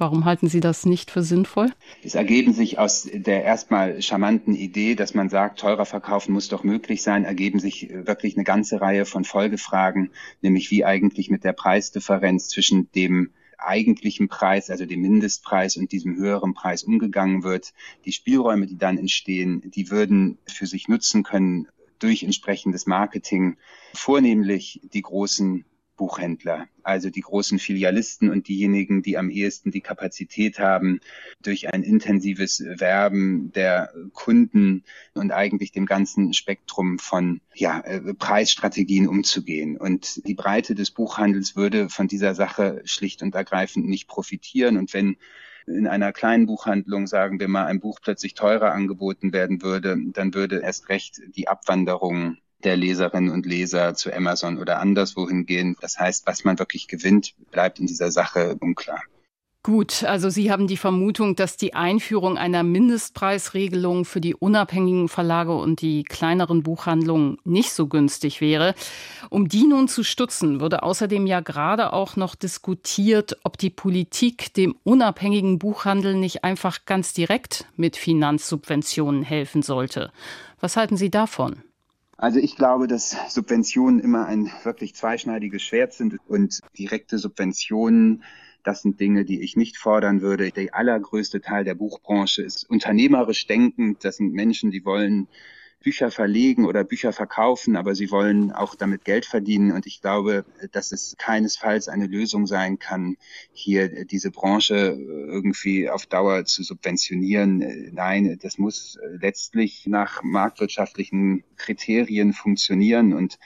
Warum 0.00 0.24
halten 0.24 0.48
Sie 0.48 0.60
das 0.60 0.86
nicht 0.86 1.10
für 1.10 1.22
sinnvoll? 1.22 1.72
Es 2.04 2.14
ergeben 2.14 2.52
sich 2.52 2.78
aus 2.78 3.08
der 3.12 3.42
erstmal 3.42 4.00
charmanten 4.00 4.54
Idee, 4.54 4.94
dass 4.94 5.14
man 5.14 5.28
sagt, 5.28 5.58
teurer 5.58 5.86
verkaufen 5.86 6.32
muss 6.32 6.48
doch 6.48 6.62
möglich 6.62 7.02
sein, 7.02 7.24
ergeben 7.24 7.58
sich 7.58 7.90
wirklich 7.90 8.36
eine 8.36 8.44
ganze 8.44 8.80
Reihe 8.80 9.04
von 9.04 9.24
Folgefragen, 9.24 10.10
nämlich 10.40 10.70
wie 10.70 10.84
eigentlich 10.84 11.30
mit 11.30 11.42
der 11.42 11.52
Preisdifferenz 11.52 12.48
zwischen 12.48 12.90
dem 12.92 13.30
eigentlichen 13.58 14.28
Preis, 14.28 14.70
also 14.70 14.86
dem 14.86 15.00
Mindestpreis 15.00 15.76
und 15.76 15.90
diesem 15.90 16.16
höheren 16.16 16.54
Preis 16.54 16.84
umgegangen 16.84 17.42
wird. 17.42 17.72
Die 18.04 18.12
Spielräume, 18.12 18.66
die 18.66 18.78
dann 18.78 18.98
entstehen, 18.98 19.62
die 19.64 19.90
würden 19.90 20.38
für 20.46 20.66
sich 20.66 20.86
nutzen 20.86 21.24
können 21.24 21.66
durch 21.98 22.22
entsprechendes 22.22 22.86
Marketing, 22.86 23.56
vornehmlich 23.94 24.80
die 24.92 25.02
großen 25.02 25.64
Buchhändler, 25.98 26.66
also 26.82 27.10
die 27.10 27.20
großen 27.20 27.58
Filialisten 27.58 28.30
und 28.30 28.48
diejenigen, 28.48 29.02
die 29.02 29.18
am 29.18 29.28
ehesten 29.28 29.70
die 29.70 29.82
Kapazität 29.82 30.58
haben, 30.58 31.00
durch 31.42 31.74
ein 31.74 31.82
intensives 31.82 32.60
Werben 32.60 33.52
der 33.52 33.92
Kunden 34.14 34.84
und 35.12 35.32
eigentlich 35.32 35.72
dem 35.72 35.84
ganzen 35.84 36.32
Spektrum 36.32 36.98
von 36.98 37.42
ja, 37.54 37.80
äh, 37.80 38.14
Preisstrategien 38.14 39.06
umzugehen. 39.06 39.76
Und 39.76 40.26
die 40.26 40.34
Breite 40.34 40.74
des 40.74 40.90
Buchhandels 40.90 41.56
würde 41.56 41.90
von 41.90 42.08
dieser 42.08 42.34
Sache 42.34 42.80
schlicht 42.84 43.22
und 43.22 43.34
ergreifend 43.34 43.86
nicht 43.86 44.08
profitieren. 44.08 44.78
Und 44.78 44.94
wenn 44.94 45.16
in 45.66 45.86
einer 45.86 46.12
kleinen 46.12 46.46
Buchhandlung, 46.46 47.06
sagen 47.06 47.40
wir 47.40 47.48
mal, 47.48 47.66
ein 47.66 47.80
Buch 47.80 47.98
plötzlich 48.00 48.32
teurer 48.34 48.72
angeboten 48.72 49.34
werden 49.34 49.60
würde, 49.60 49.98
dann 50.12 50.32
würde 50.32 50.60
erst 50.60 50.88
recht 50.88 51.20
die 51.36 51.48
Abwanderung 51.48 52.38
der 52.64 52.76
Leserinnen 52.76 53.30
und 53.30 53.46
Leser 53.46 53.94
zu 53.94 54.12
Amazon 54.12 54.58
oder 54.58 54.80
anderswohin 54.80 55.46
gehen. 55.46 55.76
Das 55.80 55.98
heißt, 55.98 56.26
was 56.26 56.44
man 56.44 56.58
wirklich 56.58 56.88
gewinnt, 56.88 57.34
bleibt 57.50 57.78
in 57.78 57.86
dieser 57.86 58.10
Sache 58.10 58.56
unklar. 58.60 59.02
Gut, 59.64 60.04
also 60.04 60.30
Sie 60.30 60.50
haben 60.50 60.66
die 60.66 60.76
Vermutung, 60.76 61.36
dass 61.36 61.56
die 61.56 61.74
Einführung 61.74 62.38
einer 62.38 62.62
Mindestpreisregelung 62.62 64.04
für 64.04 64.20
die 64.20 64.34
unabhängigen 64.34 65.08
Verlage 65.08 65.54
und 65.54 65.82
die 65.82 66.04
kleineren 66.04 66.62
Buchhandlungen 66.62 67.38
nicht 67.44 67.72
so 67.72 67.86
günstig 67.86 68.40
wäre. 68.40 68.74
Um 69.28 69.48
die 69.48 69.66
nun 69.66 69.88
zu 69.88 70.04
stützen, 70.04 70.60
würde 70.60 70.84
außerdem 70.84 71.26
ja 71.26 71.40
gerade 71.40 71.92
auch 71.92 72.16
noch 72.16 72.34
diskutiert, 72.34 73.36
ob 73.42 73.58
die 73.58 73.68
Politik 73.68 74.54
dem 74.54 74.74
unabhängigen 74.84 75.58
Buchhandel 75.58 76.14
nicht 76.14 76.44
einfach 76.44 76.86
ganz 76.86 77.12
direkt 77.12 77.66
mit 77.76 77.96
Finanzsubventionen 77.96 79.22
helfen 79.22 79.62
sollte. 79.62 80.12
Was 80.60 80.76
halten 80.76 80.96
Sie 80.96 81.10
davon? 81.10 81.62
Also 82.18 82.38
ich 82.40 82.56
glaube, 82.56 82.88
dass 82.88 83.16
Subventionen 83.32 84.00
immer 84.00 84.26
ein 84.26 84.50
wirklich 84.64 84.94
zweischneidiges 84.94 85.62
Schwert 85.62 85.94
sind 85.94 86.18
und 86.28 86.60
direkte 86.76 87.16
Subventionen 87.16 88.22
das 88.68 88.82
sind 88.82 89.00
Dinge, 89.00 89.24
die 89.24 89.40
ich 89.40 89.56
nicht 89.56 89.78
fordern 89.78 90.20
würde. 90.20 90.50
Der 90.50 90.74
allergrößte 90.74 91.40
Teil 91.40 91.64
der 91.64 91.74
Buchbranche 91.74 92.42
ist 92.42 92.68
unternehmerisch 92.68 93.46
denkend. 93.46 94.04
Das 94.04 94.16
sind 94.16 94.34
Menschen, 94.34 94.70
die 94.70 94.84
wollen 94.84 95.26
Bücher 95.80 96.10
verlegen 96.10 96.66
oder 96.66 96.84
Bücher 96.84 97.12
verkaufen, 97.12 97.76
aber 97.76 97.94
sie 97.94 98.10
wollen 98.10 98.52
auch 98.52 98.74
damit 98.74 99.04
Geld 99.04 99.26
verdienen. 99.26 99.72
Und 99.72 99.86
ich 99.86 100.00
glaube, 100.00 100.44
dass 100.72 100.92
es 100.92 101.14
keinesfalls 101.18 101.88
eine 101.88 102.06
Lösung 102.06 102.46
sein 102.46 102.78
kann, 102.78 103.16
hier 103.52 104.04
diese 104.04 104.30
Branche 104.30 104.98
irgendwie 104.98 105.88
auf 105.88 106.06
Dauer 106.06 106.44
zu 106.44 106.62
subventionieren. 106.62 107.92
Nein, 107.92 108.38
das 108.42 108.58
muss 108.58 108.98
letztlich 109.20 109.86
nach 109.86 110.22
marktwirtschaftlichen 110.22 111.44
Kriterien 111.56 112.32
funktionieren 112.32 113.12
und 113.12 113.38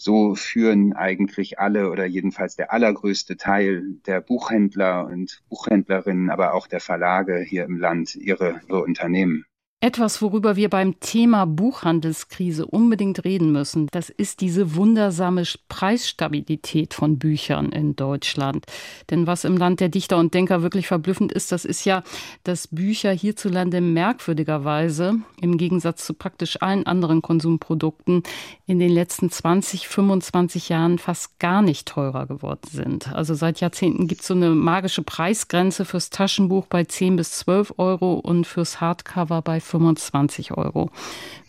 so 0.00 0.36
führen 0.36 0.92
eigentlich 0.92 1.58
alle 1.58 1.90
oder 1.90 2.06
jedenfalls 2.06 2.54
der 2.54 2.72
allergrößte 2.72 3.36
Teil 3.36 3.82
der 4.06 4.20
Buchhändler 4.20 5.06
und 5.06 5.42
Buchhändlerinnen, 5.48 6.30
aber 6.30 6.54
auch 6.54 6.68
der 6.68 6.80
Verlage 6.80 7.40
hier 7.40 7.64
im 7.64 7.78
Land 7.78 8.14
ihre, 8.14 8.60
ihre 8.68 8.82
Unternehmen. 8.82 9.44
Etwas, 9.80 10.20
worüber 10.22 10.56
wir 10.56 10.70
beim 10.70 10.98
Thema 10.98 11.44
Buchhandelskrise 11.44 12.66
unbedingt 12.66 13.24
reden 13.24 13.52
müssen, 13.52 13.86
das 13.92 14.10
ist 14.10 14.40
diese 14.40 14.74
wundersame 14.74 15.44
Preisstabilität 15.68 16.94
von 16.94 17.20
Büchern 17.20 17.70
in 17.70 17.94
Deutschland. 17.94 18.66
Denn 19.08 19.28
was 19.28 19.44
im 19.44 19.56
Land 19.56 19.78
der 19.78 19.88
Dichter 19.88 20.18
und 20.18 20.34
Denker 20.34 20.62
wirklich 20.62 20.88
verblüffend 20.88 21.30
ist, 21.30 21.52
das 21.52 21.64
ist 21.64 21.84
ja, 21.84 22.02
dass 22.42 22.66
Bücher 22.66 23.12
hierzulande 23.12 23.80
merkwürdigerweise 23.80 25.20
im 25.40 25.56
Gegensatz 25.58 26.04
zu 26.04 26.12
praktisch 26.12 26.60
allen 26.60 26.84
anderen 26.84 27.22
Konsumprodukten 27.22 28.24
in 28.66 28.80
den 28.80 28.90
letzten 28.90 29.30
20, 29.30 29.86
25 29.86 30.70
Jahren 30.70 30.98
fast 30.98 31.38
gar 31.38 31.62
nicht 31.62 31.86
teurer 31.86 32.26
geworden 32.26 32.68
sind. 32.68 33.12
Also 33.12 33.34
seit 33.34 33.60
Jahrzehnten 33.60 34.08
gibt 34.08 34.22
es 34.22 34.26
so 34.26 34.34
eine 34.34 34.50
magische 34.50 35.04
Preisgrenze 35.04 35.84
fürs 35.84 36.10
Taschenbuch 36.10 36.66
bei 36.66 36.82
10 36.82 37.14
bis 37.14 37.30
12 37.30 37.74
Euro 37.76 38.14
und 38.14 38.44
fürs 38.44 38.80
Hardcover 38.80 39.40
bei 39.40 39.60
25 39.68 40.52
Euro. 40.52 40.90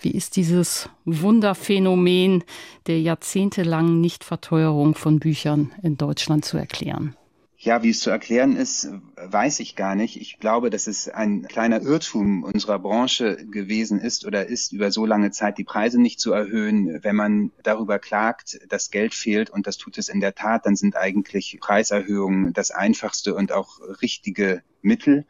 Wie 0.01 0.11
ist 0.11 0.35
dieses 0.35 0.89
Wunderphänomen 1.05 2.43
der 2.87 3.01
jahrzehntelangen 3.01 4.01
Nichtverteuerung 4.01 4.95
von 4.95 5.19
Büchern 5.19 5.71
in 5.81 5.97
Deutschland 5.97 6.45
zu 6.45 6.57
erklären? 6.57 7.15
Ja, 7.61 7.83
wie 7.83 7.89
es 7.89 7.99
zu 7.99 8.09
erklären 8.09 8.55
ist, 8.55 8.87
weiß 9.17 9.59
ich 9.59 9.75
gar 9.75 9.93
nicht. 9.93 10.15
Ich 10.21 10.39
glaube, 10.39 10.69
dass 10.69 10.87
es 10.87 11.09
ein 11.09 11.41
kleiner 11.41 11.81
Irrtum 11.81 12.43
unserer 12.43 12.79
Branche 12.79 13.35
gewesen 13.47 13.99
ist 13.99 14.25
oder 14.25 14.47
ist, 14.47 14.71
über 14.71 14.91
so 14.91 15.05
lange 15.05 15.31
Zeit 15.31 15.57
die 15.57 15.65
Preise 15.65 15.99
nicht 15.99 16.21
zu 16.21 16.31
erhöhen. 16.31 17.03
Wenn 17.03 17.17
man 17.17 17.51
darüber 17.61 17.99
klagt, 17.99 18.61
dass 18.69 18.91
Geld 18.91 19.13
fehlt, 19.13 19.49
und 19.49 19.67
das 19.67 19.77
tut 19.77 19.97
es 19.97 20.07
in 20.07 20.21
der 20.21 20.35
Tat, 20.35 20.65
dann 20.65 20.77
sind 20.77 20.95
eigentlich 20.95 21.57
Preiserhöhungen 21.59 22.53
das 22.53 22.71
einfachste 22.71 23.35
und 23.35 23.51
auch 23.51 23.81
richtige 24.01 24.63
Mittel. 24.81 25.25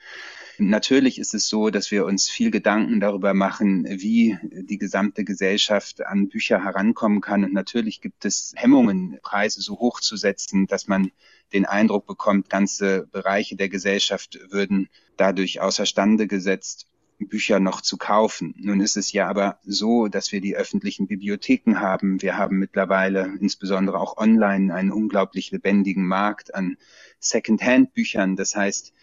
Natürlich 0.62 1.20
ist 1.20 1.34
es 1.34 1.48
so, 1.48 1.70
dass 1.70 1.90
wir 1.90 2.06
uns 2.06 2.30
viel 2.30 2.52
Gedanken 2.52 3.00
darüber 3.00 3.34
machen, 3.34 3.86
wie 3.90 4.38
die 4.42 4.78
gesamte 4.78 5.24
Gesellschaft 5.24 6.06
an 6.06 6.28
Bücher 6.28 6.64
herankommen 6.64 7.22
kann. 7.22 7.46
Und 7.46 7.54
natürlich 7.54 8.02
gibt 8.02 8.26
es 8.26 8.54
Hemmungen, 8.58 9.20
Preise 9.22 9.62
so 9.62 9.80
hoch 9.80 10.02
zu 10.02 10.18
setzen, 10.18 10.68
dass 10.68 10.88
man 10.88 11.12
den 11.54 11.66
Eindruck 11.66 12.06
bekommt, 12.06 12.50
ganze 12.50 13.08
Bereiche 13.08 13.56
der 13.56 13.70
Gesellschaft 13.70 14.38
würden 14.50 14.90
dadurch 15.16 15.62
außerstande 15.62 16.28
gesetzt, 16.28 16.88
Bücher 17.26 17.60
noch 17.60 17.82
zu 17.82 17.98
kaufen. 17.98 18.56
Nun 18.58 18.80
ist 18.80 18.96
es 18.96 19.12
ja 19.12 19.28
aber 19.28 19.60
so, 19.66 20.08
dass 20.08 20.32
wir 20.32 20.42
die 20.42 20.56
öffentlichen 20.56 21.08
Bibliotheken 21.08 21.76
haben. 21.80 22.22
Wir 22.22 22.38
haben 22.38 22.60
mittlerweile 22.60 23.34
insbesondere 23.40 24.00
auch 24.00 24.18
online 24.18 24.74
einen 24.74 24.92
unglaublich 24.92 25.52
lebendigen 25.52 26.06
Markt 26.06 26.56
an 26.56 26.78
Secondhand-Büchern. 27.20 28.36
Das 28.36 28.56
heißt, 28.56 28.94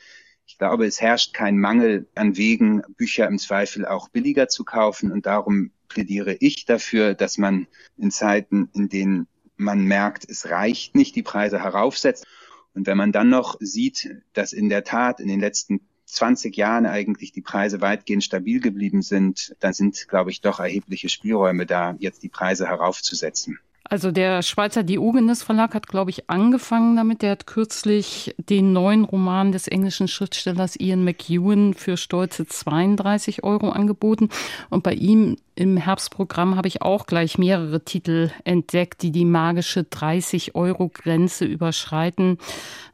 ich 0.46 0.58
glaube, 0.58 0.86
es 0.86 1.00
herrscht 1.00 1.34
kein 1.34 1.58
Mangel 1.58 2.08
an 2.14 2.36
Wegen, 2.36 2.82
Bücher 2.96 3.26
im 3.26 3.38
Zweifel 3.38 3.84
auch 3.84 4.08
billiger 4.08 4.48
zu 4.48 4.64
kaufen. 4.64 5.10
Und 5.10 5.26
darum 5.26 5.72
plädiere 5.88 6.34
ich 6.34 6.64
dafür, 6.64 7.14
dass 7.14 7.36
man 7.36 7.66
in 7.98 8.10
Zeiten, 8.10 8.70
in 8.72 8.88
denen 8.88 9.26
man 9.56 9.84
merkt, 9.84 10.28
es 10.28 10.48
reicht 10.48 10.94
nicht, 10.94 11.16
die 11.16 11.22
Preise 11.22 11.62
heraufsetzt. 11.62 12.26
Und 12.74 12.86
wenn 12.86 12.96
man 12.96 13.10
dann 13.10 13.28
noch 13.28 13.56
sieht, 13.60 14.22
dass 14.34 14.52
in 14.52 14.68
der 14.68 14.84
Tat 14.84 15.18
in 15.18 15.28
den 15.28 15.40
letzten 15.40 15.80
20 16.04 16.56
Jahren 16.56 16.86
eigentlich 16.86 17.32
die 17.32 17.42
Preise 17.42 17.80
weitgehend 17.80 18.22
stabil 18.22 18.60
geblieben 18.60 19.02
sind, 19.02 19.56
dann 19.60 19.72
sind, 19.72 20.06
glaube 20.08 20.30
ich, 20.30 20.40
doch 20.40 20.60
erhebliche 20.60 21.08
Spielräume 21.08 21.66
da, 21.66 21.96
jetzt 21.98 22.22
die 22.22 22.28
Preise 22.28 22.68
heraufzusetzen. 22.68 23.58
Also 23.88 24.10
der 24.10 24.42
Schweizer 24.42 24.82
Diogenes 24.82 25.42
Verlag 25.42 25.74
hat, 25.74 25.86
glaube 25.86 26.10
ich, 26.10 26.28
angefangen 26.28 26.96
damit. 26.96 27.22
Der 27.22 27.32
hat 27.32 27.46
kürzlich 27.46 28.34
den 28.38 28.72
neuen 28.72 29.04
Roman 29.04 29.52
des 29.52 29.68
englischen 29.68 30.08
Schriftstellers 30.08 30.78
Ian 30.78 31.04
McEwan 31.04 31.74
für 31.74 31.96
stolze 31.96 32.46
32 32.46 33.44
Euro 33.44 33.70
angeboten. 33.70 34.28
Und 34.70 34.82
bei 34.82 34.94
ihm 34.94 35.36
im 35.56 35.78
Herbstprogramm 35.78 36.56
habe 36.56 36.68
ich 36.68 36.82
auch 36.82 37.06
gleich 37.06 37.38
mehrere 37.38 37.82
Titel 37.82 38.30
entdeckt, 38.44 39.02
die 39.02 39.10
die 39.10 39.24
magische 39.24 39.80
30-Euro-Grenze 39.80 41.46
überschreiten. 41.46 42.36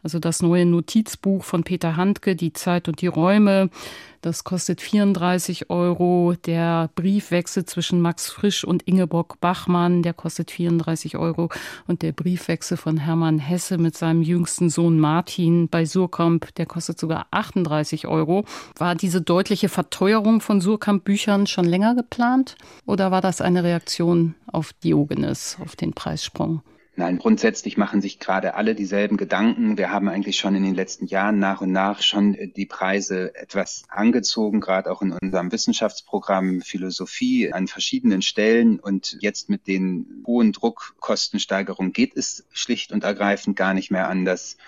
Also 0.05 0.21
das 0.21 0.43
neue 0.43 0.65
Notizbuch 0.65 1.43
von 1.43 1.65
Peter 1.65 1.97
Handke, 1.97 2.37
Die 2.37 2.53
Zeit 2.53 2.87
und 2.87 3.01
die 3.01 3.09
Räume, 3.09 3.69
das 4.23 4.45
kostet 4.45 4.81
34 4.81 5.69
Euro. 5.69 6.35
Der 6.47 6.91
Briefwechsel 6.95 7.65
zwischen 7.65 8.01
Max 8.01 8.31
Frisch 8.31 8.63
und 8.63 8.85
Ingeborg 8.85 9.41
Bachmann, 9.41 10.05
der 10.05 10.15
kostet 10.15 10.53
34 10.53 11.17
Euro. 11.17 11.49
Und 11.89 12.03
der 12.03 12.13
Briefwechsel 12.13 12.77
von 12.77 12.99
Hermann 12.99 13.41
Hesse 13.41 13.79
mit 13.79 13.97
seinem 13.97 14.23
jüngsten 14.23 14.71
Sohn 14.71 15.01
Martin 15.01 15.69
bei 15.69 15.85
Surkamp, 15.85 16.55
der 16.55 16.67
kostet 16.67 17.01
sogar 17.01 17.27
38 17.33 18.07
Euro. 18.07 18.45
War 18.79 18.95
diese 18.95 19.23
deutliche 19.23 19.69
Verteuerung 19.69 20.41
von 20.41 20.61
Surkamp-Büchern 20.61 21.49
schon 21.49 21.65
länger 21.65 21.97
geplant? 21.97 22.52
Oder 22.87 23.11
war 23.11 23.21
das 23.21 23.41
eine 23.41 23.65
Reaktion 23.65 24.35
auf 24.47 24.73
Diogenes, 24.73 25.59
auf 25.61 25.77
den 25.77 25.93
Preissprung? 25.93 26.63
Nein, 26.95 27.17
grundsätzlich 27.19 27.79
machen 27.79 28.03
sich 28.03 28.19
gerade 28.19 28.55
alle 28.55 28.75
dieselben 28.75 29.17
Gedanken. 29.17 29.79
Wir 29.79 29.91
haben 29.91 30.09
eigentlich 30.09 30.37
schon 30.37 30.55
in 30.55 30.63
den 30.63 30.75
letzten 30.75 31.07
Jahren 31.07 31.39
nach 31.39 31.63
und 31.63 31.73
nach 31.73 32.03
schon 32.03 32.35
äh, 32.35 32.49
die 32.49 32.67
Preise 32.67 33.35
etwas 33.35 33.85
angezogen, 33.89 34.61
gerade 34.61 34.91
auch 34.91 35.01
in 35.01 35.13
unserem 35.13 35.51
Wissenschaftsprogramm 35.51 36.61
Philosophie 36.61 37.51
an 37.51 37.67
verschiedenen 37.67 38.21
Stellen. 38.21 38.79
Und 38.79 39.17
jetzt 39.21 39.49
mit 39.49 39.67
den 39.67 40.23
hohen 40.27 40.53
Druckkostensteigerungen 40.53 41.95
geht 41.95 42.15
es 42.15 42.45
schlicht 42.53 42.93
und 42.93 43.05
ergreifend 43.05 43.57
gar 43.57 43.73
nicht 43.73 43.91
mehr 43.91 44.09
anders. 44.09 44.59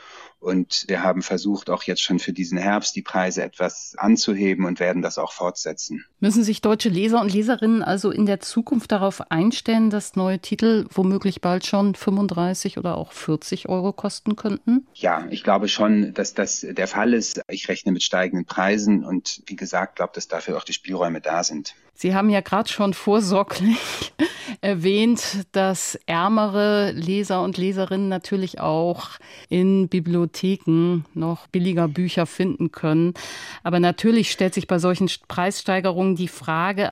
Und 0.40 0.84
wir 0.88 1.02
haben 1.02 1.20
versucht, 1.20 1.68
auch 1.68 1.82
jetzt 1.82 2.02
schon 2.02 2.18
für 2.18 2.32
diesen 2.32 2.56
Herbst 2.56 2.96
die 2.96 3.02
Preise 3.02 3.42
etwas 3.42 3.96
anzuheben 3.98 4.64
und 4.64 4.80
werden 4.80 5.02
das 5.02 5.18
auch 5.18 5.32
fortsetzen. 5.32 6.06
Müssen 6.24 6.42
sich 6.42 6.62
deutsche 6.62 6.88
Leser 6.88 7.20
und 7.20 7.34
Leserinnen 7.34 7.82
also 7.82 8.10
in 8.10 8.24
der 8.24 8.40
Zukunft 8.40 8.92
darauf 8.92 9.30
einstellen, 9.30 9.90
dass 9.90 10.16
neue 10.16 10.38
Titel 10.38 10.86
womöglich 10.88 11.42
bald 11.42 11.66
schon 11.66 11.94
35 11.94 12.78
oder 12.78 12.96
auch 12.96 13.12
40 13.12 13.68
Euro 13.68 13.92
kosten 13.92 14.34
könnten? 14.34 14.86
Ja, 14.94 15.26
ich 15.28 15.44
glaube 15.44 15.68
schon, 15.68 16.14
dass 16.14 16.32
das 16.32 16.66
der 16.66 16.88
Fall 16.88 17.12
ist. 17.12 17.42
Ich 17.48 17.68
rechne 17.68 17.92
mit 17.92 18.02
steigenden 18.02 18.46
Preisen 18.46 19.04
und 19.04 19.42
wie 19.44 19.54
gesagt, 19.54 19.96
glaube, 19.96 20.12
dass 20.14 20.26
dafür 20.26 20.56
auch 20.56 20.64
die 20.64 20.72
Spielräume 20.72 21.20
da 21.20 21.44
sind. 21.44 21.74
Sie 21.96 22.14
haben 22.14 22.28
ja 22.28 22.40
gerade 22.40 22.68
schon 22.68 22.92
vorsorglich 22.92 24.12
erwähnt, 24.60 25.46
dass 25.52 25.96
ärmere 26.06 26.90
Leser 26.90 27.42
und 27.42 27.56
Leserinnen 27.56 28.08
natürlich 28.08 28.60
auch 28.60 29.10
in 29.48 29.88
Bibliotheken 29.88 31.04
noch 31.14 31.46
billiger 31.46 31.86
Bücher 31.86 32.26
finden 32.26 32.72
können. 32.72 33.14
Aber 33.62 33.78
natürlich 33.78 34.32
stellt 34.32 34.54
sich 34.54 34.66
bei 34.66 34.80
solchen 34.80 35.08
Preissteigerungen 35.28 36.13
die 36.16 36.28
Frage, 36.28 36.90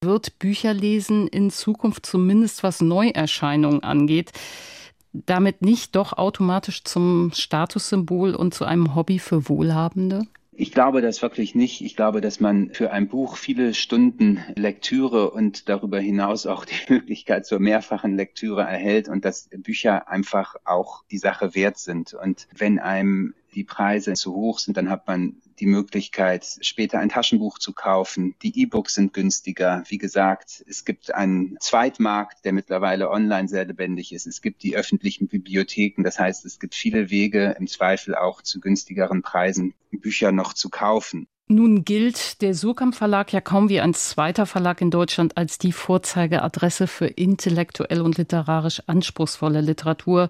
wird 0.00 0.38
Bücherlesen 0.38 1.26
in 1.26 1.50
Zukunft 1.50 2.06
zumindest 2.06 2.62
was 2.62 2.80
Neuerscheinungen 2.80 3.82
angeht, 3.82 4.32
damit 5.12 5.62
nicht 5.62 5.96
doch 5.96 6.12
automatisch 6.12 6.84
zum 6.84 7.32
Statussymbol 7.34 8.34
und 8.34 8.54
zu 8.54 8.64
einem 8.64 8.94
Hobby 8.94 9.18
für 9.18 9.48
Wohlhabende? 9.48 10.26
Ich 10.60 10.72
glaube 10.72 11.02
das 11.02 11.22
wirklich 11.22 11.54
nicht. 11.54 11.82
Ich 11.82 11.94
glaube, 11.94 12.20
dass 12.20 12.40
man 12.40 12.70
für 12.74 12.90
ein 12.90 13.06
Buch 13.06 13.36
viele 13.36 13.74
Stunden 13.74 14.42
Lektüre 14.56 15.30
und 15.30 15.68
darüber 15.68 16.00
hinaus 16.00 16.46
auch 16.46 16.64
die 16.64 16.74
Möglichkeit 16.92 17.46
zur 17.46 17.60
mehrfachen 17.60 18.16
Lektüre 18.16 18.62
erhält 18.62 19.08
und 19.08 19.24
dass 19.24 19.48
Bücher 19.56 20.08
einfach 20.08 20.56
auch 20.64 21.04
die 21.12 21.18
Sache 21.18 21.54
wert 21.54 21.78
sind. 21.78 22.12
Und 22.12 22.48
wenn 22.56 22.80
einem 22.80 23.34
die 23.54 23.62
Preise 23.62 24.14
zu 24.14 24.34
hoch 24.34 24.58
sind, 24.58 24.76
dann 24.76 24.90
hat 24.90 25.06
man 25.06 25.36
die 25.60 25.66
Möglichkeit, 25.66 26.58
später 26.60 26.98
ein 26.98 27.08
Taschenbuch 27.08 27.58
zu 27.58 27.72
kaufen. 27.72 28.34
Die 28.42 28.60
E-Books 28.62 28.94
sind 28.94 29.12
günstiger. 29.12 29.82
Wie 29.88 29.98
gesagt, 29.98 30.64
es 30.68 30.84
gibt 30.84 31.14
einen 31.14 31.56
Zweitmarkt, 31.60 32.44
der 32.44 32.52
mittlerweile 32.52 33.10
online 33.10 33.48
sehr 33.48 33.64
lebendig 33.64 34.12
ist. 34.12 34.26
Es 34.26 34.42
gibt 34.42 34.62
die 34.62 34.76
öffentlichen 34.76 35.28
Bibliotheken. 35.28 36.02
Das 36.02 36.18
heißt, 36.18 36.44
es 36.44 36.58
gibt 36.58 36.74
viele 36.74 37.10
Wege, 37.10 37.56
im 37.58 37.66
Zweifel 37.66 38.14
auch 38.14 38.42
zu 38.42 38.60
günstigeren 38.60 39.22
Preisen 39.22 39.74
Bücher 39.90 40.32
noch 40.32 40.52
zu 40.52 40.68
kaufen. 40.70 41.28
Nun 41.50 41.82
gilt 41.82 42.42
der 42.42 42.52
Surkamp 42.52 42.94
Verlag 42.94 43.32
ja 43.32 43.40
kaum 43.40 43.70
wie 43.70 43.80
ein 43.80 43.94
zweiter 43.94 44.44
Verlag 44.44 44.82
in 44.82 44.90
Deutschland 44.90 45.38
als 45.38 45.56
die 45.56 45.72
Vorzeigeadresse 45.72 46.86
für 46.86 47.06
intellektuell 47.06 48.02
und 48.02 48.18
literarisch 48.18 48.82
anspruchsvolle 48.86 49.62
Literatur. 49.62 50.28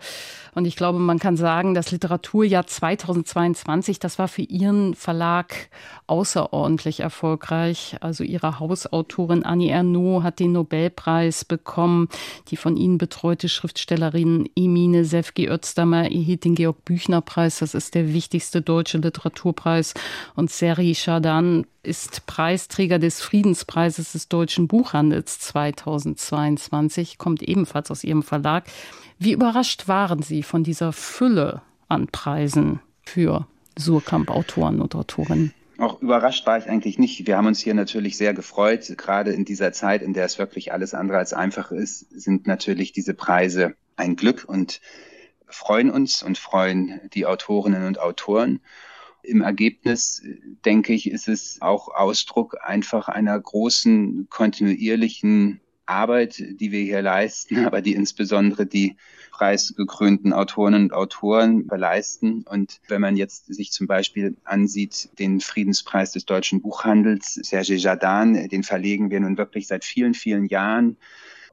Und 0.55 0.65
ich 0.65 0.77
glaube, 0.77 1.01
man 1.01 1.19
kann 1.19 1.37
sagen, 1.37 1.75
das 1.75 1.91
Literaturjahr 1.91 2.69
2022, 2.69 3.99
das 3.99 4.21
war 4.21 4.29
für 4.29 4.43
Ihren 4.43 4.95
Verlag 4.95 5.71
außerordentlich 6.07 7.01
erfolgreich. 7.01 7.97
Also 8.01 8.23
Ihre 8.23 8.61
Hausautorin 8.61 9.43
Annie 9.43 9.73
Ernaux 9.73 10.23
hat 10.23 10.39
den 10.39 10.53
Nobelpreis 10.53 11.45
bekommen. 11.45 12.09
Die 12.49 12.57
von 12.57 12.77
Ihnen 12.77 12.97
betreute 12.97 13.49
Schriftstellerin 13.49 14.49
Emine 14.55 15.05
Sefki 15.05 15.49
Özdammer 15.49 16.05
erhielt 16.05 16.45
den 16.45 16.55
Georg-Büchner-Preis. 16.55 17.59
Das 17.59 17.75
ist 17.75 17.97
der 17.97 18.15
wichtigste 18.15 18.63
deutsche 18.63 18.99
Literaturpreis. 18.99 19.95
Und 20.37 20.53
Seri 20.53 20.95
Schadan 21.09 21.67
ist 21.83 22.27
Preisträger 22.27 22.99
des 22.99 23.23
Friedenspreises 23.23 24.13
des 24.13 24.29
deutschen 24.29 24.69
Buchhandels 24.69 25.39
2022, 25.39 27.17
kommt 27.17 27.43
ebenfalls 27.43 27.91
aus 27.91 28.05
Ihrem 28.05 28.23
Verlag. 28.23 28.65
Wie 29.19 29.33
überrascht 29.33 29.89
waren 29.89 30.21
Sie 30.21 30.43
von 30.43 30.65
dieser 30.65 30.93
Fülle 30.93 31.63
an 31.89 32.09
Preisen 32.09 32.81
für 33.07 33.47
Surkamp-Autoren 33.79 34.83
und 34.83 34.95
Autorinnen? 34.95 35.55
Auch 35.79 36.03
überrascht 36.03 36.47
war 36.47 36.59
ich 36.59 36.69
eigentlich 36.69 36.99
nicht. 36.99 37.27
Wir 37.27 37.39
haben 37.39 37.47
uns 37.47 37.61
hier 37.61 37.73
natürlich 37.73 38.19
sehr 38.19 38.35
gefreut. 38.35 38.93
Gerade 38.99 39.33
in 39.33 39.47
dieser 39.47 39.73
Zeit, 39.73 40.03
in 40.03 40.13
der 40.13 40.27
es 40.27 40.39
wirklich 40.39 40.75
alles 40.75 40.93
andere 40.93 41.17
als 41.17 41.33
einfach 41.33 41.73
ist, 41.73 42.01
sind 42.11 42.47
natürlich 42.47 42.93
diese 42.93 43.15
Preise 43.15 43.75
ein 43.97 44.15
Glück 44.15 44.45
und 44.47 44.83
freuen 45.47 45.89
uns 45.89 46.23
und 46.23 46.37
freuen 46.37 47.01
die 47.15 47.25
Autorinnen 47.25 47.87
und 47.87 47.99
Autoren. 47.99 48.61
Im 49.23 49.43
Ergebnis, 49.43 50.23
denke 50.65 50.93
ich, 50.93 51.11
ist 51.11 51.29
es 51.29 51.61
auch 51.61 51.89
Ausdruck 51.89 52.57
einfach 52.63 53.09
einer 53.09 53.39
großen 53.39 54.29
kontinuierlichen 54.31 55.61
Arbeit, 55.87 56.39
die 56.39 56.71
wir 56.71 56.83
hier 56.83 57.03
leisten, 57.03 57.59
aber 57.67 57.81
die 57.81 57.95
insbesondere 57.95 58.67
die 58.67 58.97
preisgekrönten 59.31 60.33
Autorinnen 60.33 60.85
und 60.85 60.93
Autoren 60.93 61.69
leisten. 61.71 62.43
Und 62.43 62.81
wenn 62.89 63.01
man 63.01 63.17
jetzt 63.17 63.47
sich 63.47 63.71
zum 63.71 63.87
Beispiel 63.87 64.37
ansieht, 64.45 65.11
den 65.19 65.41
Friedenspreis 65.41 66.13
des 66.13 66.27
deutschen 66.27 66.61
Buchhandels, 66.61 67.35
Serge 67.35 67.77
Jardin, 67.77 68.49
den 68.49 68.65
verlegen 68.65 69.11
wir 69.11 69.21
nun 69.21 69.39
wirklich 69.39 69.69
seit 69.69 69.85
vielen, 69.85 70.15
vielen 70.15 70.47
Jahren. 70.47 70.97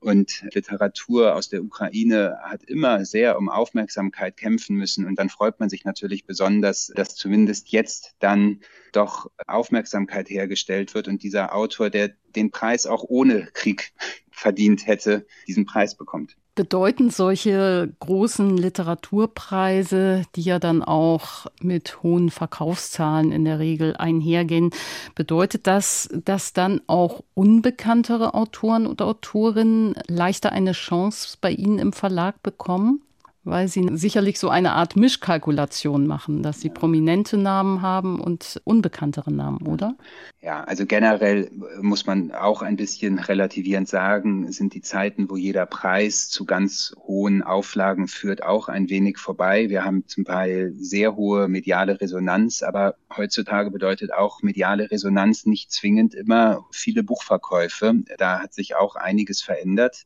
Und 0.06 0.46
Literatur 0.54 1.34
aus 1.34 1.50
der 1.50 1.64
Ukraine 1.64 2.38
hat 2.44 2.62
immer 2.64 3.06
sehr 3.06 3.40
um 3.40 3.50
Aufmerksamkeit 3.50 4.38
kämpfen 4.38 4.76
müssen. 4.76 5.08
Und 5.08 5.18
dann 5.18 5.30
freut 5.30 5.60
man 5.60 5.68
sich 5.68 5.84
natürlich 5.84 6.26
besonders, 6.26 6.92
dass 6.96 7.16
zumindest 7.16 7.70
jetzt 7.70 8.14
dann 8.20 8.62
doch 8.92 9.32
Aufmerksamkeit 9.48 10.30
hergestellt 10.30 10.94
wird 10.94 11.08
und 11.08 11.24
dieser 11.24 11.56
Autor, 11.56 11.90
der 11.90 12.12
den 12.36 12.52
Preis 12.52 12.86
auch 12.86 13.04
ohne 13.08 13.48
Krieg 13.54 13.94
verdient 14.30 14.86
hätte, 14.86 15.26
diesen 15.48 15.66
Preis 15.66 15.98
bekommt. 15.98 16.38
Bedeuten 16.56 17.10
solche 17.10 17.94
großen 18.00 18.56
Literaturpreise, 18.56 20.24
die 20.38 20.42
ja 20.42 20.58
dann 20.58 20.84
auch 20.84 21.48
mit 21.60 22.02
hohen 22.02 22.30
Verkaufszahlen 22.30 23.34
in 23.34 23.44
der 23.44 23.60
Regel 23.60 23.96
einhergehen, 23.98 24.72
bedeutet 25.16 25.68
das, 25.68 26.08
dass 26.24 26.54
dann 26.54 26.80
auch 26.88 27.24
unbekanntere 27.34 28.34
Autoren 28.34 28.88
und 28.88 29.02
Autorinnen 29.02 29.96
leichter 30.08 30.54
eine 30.54 30.72
Chance 30.72 31.38
bei 31.42 31.52
Ihnen 31.52 31.78
im 31.78 31.92
Verlag 31.92 32.42
bekommen? 32.42 33.02
Weil 33.46 33.68
sie 33.68 33.88
sicherlich 33.94 34.40
so 34.40 34.50
eine 34.50 34.74
Art 34.74 34.96
Mischkalkulation 34.96 36.08
machen, 36.08 36.42
dass 36.44 36.60
sie 36.60 36.70
prominente 36.70 37.38
Namen 37.38 37.82
haben 37.82 38.20
und 38.20 38.60
unbekanntere 38.64 39.32
Namen, 39.32 39.66
oder? 39.68 39.96
Ja, 40.42 40.64
also 40.64 40.86
generell 40.86 41.50
muss 41.80 42.06
man 42.06 42.32
auch 42.32 42.62
ein 42.62 42.76
bisschen 42.76 43.20
relativierend 43.20 43.88
sagen, 43.88 44.52
sind 44.52 44.74
die 44.74 44.82
Zeiten, 44.82 45.30
wo 45.30 45.38
jeder 45.38 45.66
Preis 45.66 46.30
zu 46.30 46.46
ganz 46.46 46.96
hohen 46.98 47.44
Auflagen 47.44 48.08
führt, 48.08 48.44
auch 48.44 48.68
ein 48.68 48.90
wenig 48.90 49.18
vorbei. 49.18 49.70
Wir 49.70 49.86
haben 49.86 50.08
zum 50.08 50.26
Teil 50.26 50.74
sehr 50.78 51.16
hohe 51.16 51.48
mediale 51.48 52.02
Resonanz, 52.02 52.64
aber 52.64 52.96
heutzutage 53.16 53.70
bedeutet 53.70 54.12
auch 54.12 54.42
mediale 54.42 54.90
Resonanz 54.90 55.46
nicht 55.46 55.72
zwingend 55.72 56.16
immer 56.16 56.66
viele 56.72 57.04
Buchverkäufe. 57.04 57.94
Da 58.18 58.40
hat 58.40 58.54
sich 58.54 58.76
auch 58.76 58.96
einiges 58.96 59.42
verändert. 59.42 60.06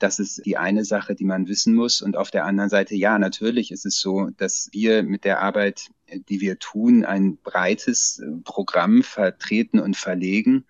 Das 0.00 0.18
ist 0.18 0.44
die 0.46 0.56
eine 0.56 0.84
Sache, 0.84 1.14
die 1.14 1.24
man 1.24 1.46
wissen 1.46 1.74
muss. 1.74 2.00
Und 2.00 2.16
auf 2.16 2.30
der 2.30 2.46
anderen 2.46 2.70
Seite, 2.70 2.96
ja, 2.96 3.18
natürlich 3.18 3.70
ist 3.70 3.84
es 3.84 4.00
so, 4.00 4.30
dass 4.36 4.68
wir 4.72 5.02
mit 5.02 5.24
der 5.24 5.40
Arbeit, 5.40 5.90
die 6.28 6.40
wir 6.40 6.58
tun, 6.58 7.04
ein 7.04 7.36
breites 7.36 8.18
äh, 8.18 8.26
Programm 8.42 9.02
vertreten 9.02 9.78
und 9.78 9.96
verlegen. 9.96 10.64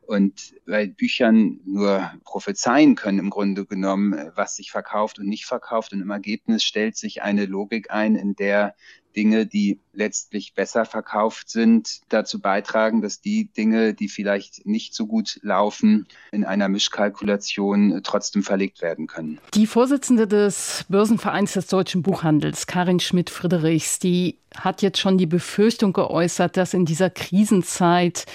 Und 0.00 0.54
weil 0.66 0.88
Büchern 0.88 1.60
nur 1.64 2.10
prophezeien 2.24 2.96
können 2.96 3.18
im 3.18 3.30
Grunde 3.30 3.66
genommen, 3.66 4.14
äh, 4.14 4.32
was 4.34 4.56
sich 4.56 4.70
verkauft 4.70 5.18
und 5.18 5.28
nicht 5.28 5.44
verkauft. 5.44 5.92
Und 5.92 6.00
im 6.00 6.10
Ergebnis 6.10 6.64
stellt 6.64 6.96
sich 6.96 7.22
eine 7.22 7.44
Logik 7.44 7.90
ein, 7.90 8.16
in 8.16 8.34
der 8.34 8.74
Dinge, 9.12 9.46
die 9.46 9.78
letztlich 9.92 10.54
besser 10.54 10.84
verkauft 10.84 11.50
sind, 11.50 12.00
dazu 12.08 12.40
beitragen, 12.40 13.02
dass 13.02 13.20
die 13.20 13.52
Dinge, 13.52 13.94
die 13.94 14.08
vielleicht 14.08 14.66
nicht 14.66 14.94
so 14.94 15.06
gut 15.06 15.38
laufen, 15.42 16.06
in 16.30 16.44
einer 16.44 16.68
Mischkalkulation 16.68 18.00
trotzdem 18.02 18.42
verlegt 18.42 18.82
werden 18.82 19.06
können. 19.06 19.38
Die 19.54 19.66
Vorsitzende 19.66 20.26
des 20.26 20.84
Börsenvereins 20.88 21.52
des 21.52 21.66
deutschen 21.66 22.02
Buchhandels, 22.02 22.66
Karin 22.66 23.00
Schmidt-Friedrichs, 23.00 23.98
die 23.98 24.38
hat 24.54 24.82
jetzt 24.82 24.98
schon 24.98 25.18
die 25.18 25.26
Befürchtung 25.26 25.92
geäußert, 25.92 26.56
dass 26.56 26.74
in 26.74 26.84
dieser 26.84 27.10
Krisenzeit 27.10 28.26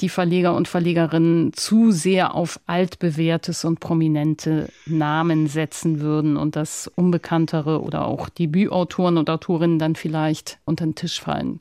die 0.00 0.08
Verleger 0.08 0.54
und 0.54 0.68
Verlegerinnen 0.68 1.52
zu 1.54 1.90
sehr 1.90 2.34
auf 2.34 2.60
altbewährtes 2.66 3.64
und 3.64 3.80
prominente 3.80 4.68
Namen 4.86 5.48
setzen 5.48 6.00
würden 6.00 6.36
und 6.36 6.56
dass 6.56 6.88
unbekanntere 6.94 7.82
oder 7.82 8.06
auch 8.06 8.28
Debütautoren 8.28 9.18
und 9.18 9.28
Autorinnen 9.28 9.78
dann 9.78 9.96
vielleicht 9.96 10.58
unter 10.64 10.84
den 10.84 10.94
Tisch 10.94 11.20
fallen. 11.20 11.58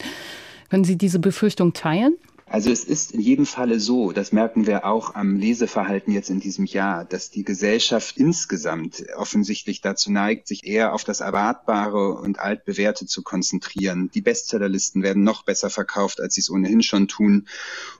Können 0.69 0.83
Sie 0.83 0.97
diese 0.97 1.19
Befürchtung 1.19 1.73
teilen? 1.73 2.15
Also 2.49 2.71
es 2.71 2.85
ist 2.85 3.11
in 3.11 3.19
jedem 3.19 3.45
Falle 3.45 3.77
so, 3.79 4.13
das 4.13 4.31
merken 4.31 4.67
wir 4.67 4.85
auch 4.85 5.15
am 5.15 5.35
Leseverhalten 5.35 6.13
jetzt 6.13 6.29
in 6.29 6.39
diesem 6.39 6.65
Jahr, 6.65 7.03
dass 7.03 7.29
die 7.29 7.43
Gesellschaft 7.43 8.17
insgesamt 8.17 9.03
offensichtlich 9.17 9.81
dazu 9.81 10.13
neigt, 10.13 10.47
sich 10.47 10.65
eher 10.65 10.93
auf 10.93 11.03
das 11.03 11.19
Erwartbare 11.19 12.13
und 12.13 12.39
Altbewährte 12.39 13.05
zu 13.05 13.21
konzentrieren. 13.21 14.09
Die 14.13 14.21
Bestsellerlisten 14.21 15.03
werden 15.03 15.23
noch 15.23 15.43
besser 15.43 15.69
verkauft, 15.69 16.21
als 16.21 16.35
sie 16.35 16.41
es 16.41 16.49
ohnehin 16.49 16.81
schon 16.83 17.09
tun. 17.09 17.49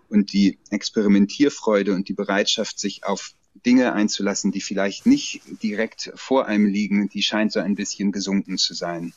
Und 0.08 0.32
die 0.32 0.58
Experimentierfreude 0.70 1.94
und 1.94 2.08
die 2.08 2.14
Bereitschaft, 2.14 2.80
sich 2.80 3.04
auf 3.04 3.34
Dinge 3.66 3.92
einzulassen, 3.92 4.52
die 4.52 4.62
vielleicht 4.62 5.06
nicht 5.06 5.42
direkt 5.62 6.14
vor 6.16 6.46
einem 6.46 6.68
liegen, 6.68 7.10
die 7.10 7.22
scheint 7.22 7.52
so 7.52 7.60
ein 7.60 7.76
bisschen 7.76 8.14
gesunken 8.14 8.58
zu 8.58 8.74
sein. 8.74 9.14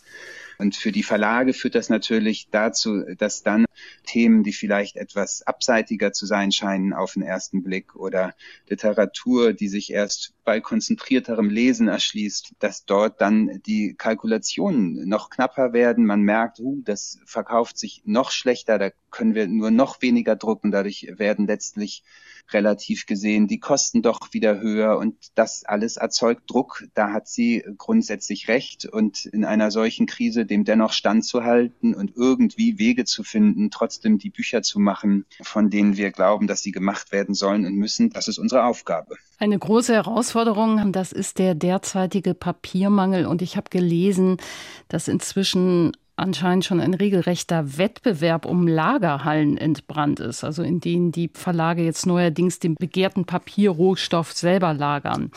Und 0.60 0.76
für 0.76 0.92
die 0.92 1.02
Verlage 1.02 1.54
führt 1.54 1.74
das 1.74 1.88
natürlich 1.88 2.48
dazu, 2.50 3.02
dass 3.16 3.42
dann 3.42 3.64
Themen, 4.04 4.42
die 4.42 4.52
vielleicht 4.52 4.96
etwas 4.96 5.40
abseitiger 5.40 6.12
zu 6.12 6.26
sein 6.26 6.52
scheinen 6.52 6.92
auf 6.92 7.14
den 7.14 7.22
ersten 7.22 7.62
Blick 7.62 7.96
oder 7.96 8.34
Literatur, 8.68 9.54
die 9.54 9.68
sich 9.68 9.90
erst 9.90 10.34
bei 10.44 10.60
konzentrierterem 10.60 11.48
Lesen 11.48 11.88
erschließt, 11.88 12.56
dass 12.58 12.84
dort 12.84 13.22
dann 13.22 13.62
die 13.64 13.94
Kalkulationen 13.94 15.08
noch 15.08 15.30
knapper 15.30 15.72
werden. 15.72 16.04
Man 16.04 16.20
merkt, 16.20 16.60
uh, 16.60 16.82
das 16.84 17.20
verkauft 17.24 17.78
sich 17.78 18.02
noch 18.04 18.30
schlechter, 18.30 18.78
da 18.78 18.90
können 19.10 19.34
wir 19.34 19.46
nur 19.48 19.70
noch 19.70 20.02
weniger 20.02 20.36
drucken. 20.36 20.72
Dadurch 20.72 21.10
werden 21.16 21.46
letztlich 21.46 22.04
relativ 22.52 23.06
gesehen 23.06 23.48
die 23.48 23.60
Kosten 23.60 24.02
doch 24.02 24.32
wieder 24.32 24.60
höher 24.60 24.98
und 24.98 25.16
das 25.34 25.64
alles 25.64 25.96
erzeugt 25.96 26.42
Druck. 26.50 26.84
Da 26.94 27.12
hat 27.12 27.28
sie 27.28 27.64
grundsätzlich 27.78 28.48
recht 28.48 28.86
und 28.86 29.24
in 29.26 29.44
einer 29.44 29.70
solchen 29.70 30.06
Krise 30.06 30.46
dem 30.46 30.64
dennoch 30.64 30.92
standzuhalten 30.92 31.94
und 31.94 32.16
irgendwie 32.16 32.78
Wege 32.78 33.04
zu 33.04 33.22
finden, 33.22 33.70
trotzdem 33.70 34.18
die 34.18 34.30
Bücher 34.30 34.62
zu 34.62 34.78
machen, 34.78 35.26
von 35.42 35.70
denen 35.70 35.96
wir 35.96 36.10
glauben, 36.10 36.46
dass 36.46 36.62
sie 36.62 36.72
gemacht 36.72 37.12
werden 37.12 37.34
sollen 37.34 37.66
und 37.66 37.74
müssen, 37.74 38.10
das 38.10 38.28
ist 38.28 38.38
unsere 38.38 38.64
Aufgabe. 38.64 39.16
Eine 39.38 39.58
große 39.58 39.94
Herausforderung, 39.94 40.92
das 40.92 41.12
ist 41.12 41.38
der 41.38 41.54
derzeitige 41.54 42.34
Papiermangel 42.34 43.26
und 43.26 43.42
ich 43.42 43.56
habe 43.56 43.70
gelesen, 43.70 44.36
dass 44.88 45.08
inzwischen 45.08 45.92
anscheinend 46.20 46.64
schon 46.64 46.80
ein 46.80 46.94
regelrechter 46.94 47.78
Wettbewerb 47.78 48.44
um 48.44 48.68
Lagerhallen 48.68 49.56
entbrannt 49.56 50.20
ist, 50.20 50.44
also 50.44 50.62
in 50.62 50.80
denen 50.80 51.12
die 51.12 51.30
Verlage 51.32 51.82
jetzt 51.82 52.06
neuerdings 52.06 52.58
den 52.58 52.74
begehrten 52.74 53.24
Papierrohstoff 53.24 54.32
selber 54.32 54.74
lagern. 54.74 55.30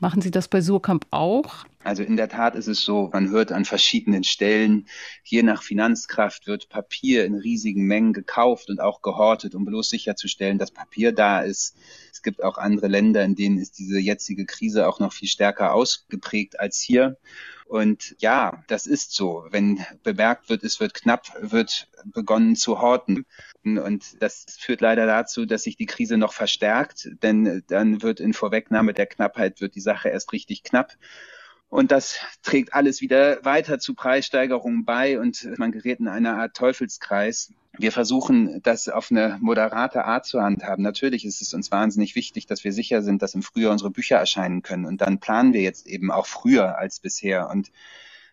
Machen 0.00 0.22
Sie 0.22 0.30
das 0.30 0.48
bei 0.48 0.60
Surkamp 0.60 1.06
auch? 1.10 1.64
Also 1.82 2.02
in 2.02 2.16
der 2.16 2.28
Tat 2.28 2.56
ist 2.56 2.66
es 2.66 2.82
so, 2.82 3.08
man 3.10 3.30
hört 3.30 3.52
an 3.52 3.64
verschiedenen 3.64 4.22
Stellen, 4.22 4.86
je 5.24 5.42
nach 5.42 5.62
Finanzkraft 5.62 6.46
wird 6.46 6.68
Papier 6.68 7.24
in 7.24 7.34
riesigen 7.34 7.84
Mengen 7.86 8.12
gekauft 8.12 8.68
und 8.68 8.80
auch 8.80 9.00
gehortet, 9.00 9.54
um 9.54 9.64
bloß 9.64 9.88
sicherzustellen, 9.88 10.58
dass 10.58 10.72
Papier 10.72 11.12
da 11.12 11.40
ist. 11.40 11.76
Es 12.12 12.20
gibt 12.20 12.44
auch 12.44 12.58
andere 12.58 12.88
Länder, 12.88 13.24
in 13.24 13.34
denen 13.34 13.56
ist 13.56 13.78
diese 13.78 13.98
jetzige 13.98 14.44
Krise 14.44 14.86
auch 14.86 15.00
noch 15.00 15.14
viel 15.14 15.28
stärker 15.28 15.72
ausgeprägt 15.72 16.60
als 16.60 16.80
hier. 16.80 17.16
Und 17.64 18.14
ja, 18.18 18.62
das 18.66 18.86
ist 18.86 19.14
so. 19.14 19.46
Wenn 19.50 19.82
bemerkt 20.02 20.50
wird, 20.50 20.64
es 20.64 20.80
wird 20.80 20.92
knapp, 20.92 21.32
wird 21.40 21.88
begonnen 22.04 22.56
zu 22.56 22.82
horten. 22.82 23.24
Und 23.64 24.20
das 24.20 24.44
führt 24.58 24.82
leider 24.82 25.06
dazu, 25.06 25.46
dass 25.46 25.62
sich 25.62 25.76
die 25.76 25.86
Krise 25.86 26.18
noch 26.18 26.34
verstärkt, 26.34 27.08
denn 27.22 27.62
dann 27.68 28.02
wird 28.02 28.20
in 28.20 28.34
Vorwegnahme 28.34 28.92
der 28.92 29.06
Knappheit 29.06 29.62
wird 29.62 29.76
die 29.76 29.80
Sache 29.80 30.10
erst 30.10 30.32
richtig 30.32 30.62
knapp. 30.62 30.98
Und 31.70 31.92
das 31.92 32.18
trägt 32.42 32.74
alles 32.74 33.00
wieder 33.00 33.44
weiter 33.44 33.78
zu 33.78 33.94
Preissteigerungen 33.94 34.84
bei 34.84 35.20
und 35.20 35.56
man 35.56 35.70
gerät 35.70 36.00
in 36.00 36.08
eine 36.08 36.34
Art 36.34 36.56
Teufelskreis. 36.56 37.52
Wir 37.78 37.92
versuchen, 37.92 38.60
das 38.62 38.88
auf 38.88 39.12
eine 39.12 39.38
moderate 39.40 40.04
Art 40.04 40.26
zu 40.26 40.42
handhaben. 40.42 40.82
Natürlich 40.82 41.24
ist 41.24 41.40
es 41.40 41.54
uns 41.54 41.70
wahnsinnig 41.70 42.16
wichtig, 42.16 42.46
dass 42.46 42.64
wir 42.64 42.72
sicher 42.72 43.02
sind, 43.02 43.22
dass 43.22 43.36
im 43.36 43.42
Frühjahr 43.42 43.70
unsere 43.70 43.92
Bücher 43.92 44.16
erscheinen 44.16 44.62
können. 44.62 44.84
Und 44.84 45.00
dann 45.00 45.20
planen 45.20 45.52
wir 45.52 45.62
jetzt 45.62 45.86
eben 45.86 46.10
auch 46.10 46.26
früher 46.26 46.76
als 46.76 46.98
bisher 46.98 47.48
und 47.48 47.70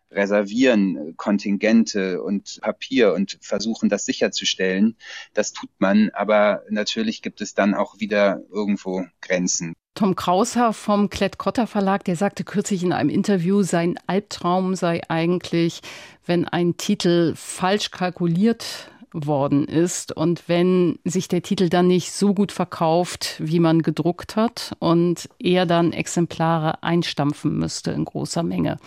reservieren 0.09 1.15
Kontingente 1.15 2.23
und 2.23 2.59
Papier 2.61 3.13
und 3.13 3.37
versuchen, 3.41 3.87
das 3.87 4.05
sicherzustellen. 4.05 4.95
Das 5.33 5.53
tut 5.53 5.69
man, 5.77 6.09
aber 6.13 6.63
natürlich 6.69 7.21
gibt 7.21 7.41
es 7.41 7.53
dann 7.53 7.75
auch 7.75 7.99
wieder 7.99 8.41
irgendwo 8.49 9.05
Grenzen. 9.21 9.75
Tom 9.97 10.15
Kraushaar 10.15 10.73
vom 10.73 11.09
Klett-Cotta 11.09 11.65
Verlag, 11.65 12.03
der 12.03 12.15
sagte 12.15 12.43
kürzlich 12.43 12.83
in 12.83 12.93
einem 12.93 13.09
Interview, 13.09 13.63
sein 13.63 13.97
Albtraum 14.05 14.75
sei 14.75 15.01
eigentlich, 15.09 15.81
wenn 16.23 16.47
ein 16.47 16.77
Titel 16.77 17.33
falsch 17.35 17.89
kalkuliert 17.89 18.91
worden 19.11 19.65
ist 19.65 20.11
und 20.11 20.47
wenn 20.47 20.99
sich 21.03 21.29
der 21.29 21.41
Titel 21.41 21.67
dann 21.69 21.87
nicht 21.87 22.11
so 22.11 22.35
gut 22.35 22.51
verkauft, 22.51 23.37
wie 23.39 23.59
man 23.59 23.81
gedruckt 23.81 24.35
hat 24.35 24.75
und 24.77 25.29
er 25.39 25.65
dann 25.65 25.93
Exemplare 25.93 26.83
einstampfen 26.83 27.57
müsste 27.57 27.89
in 27.89 28.05
großer 28.05 28.43
Menge. 28.43 28.77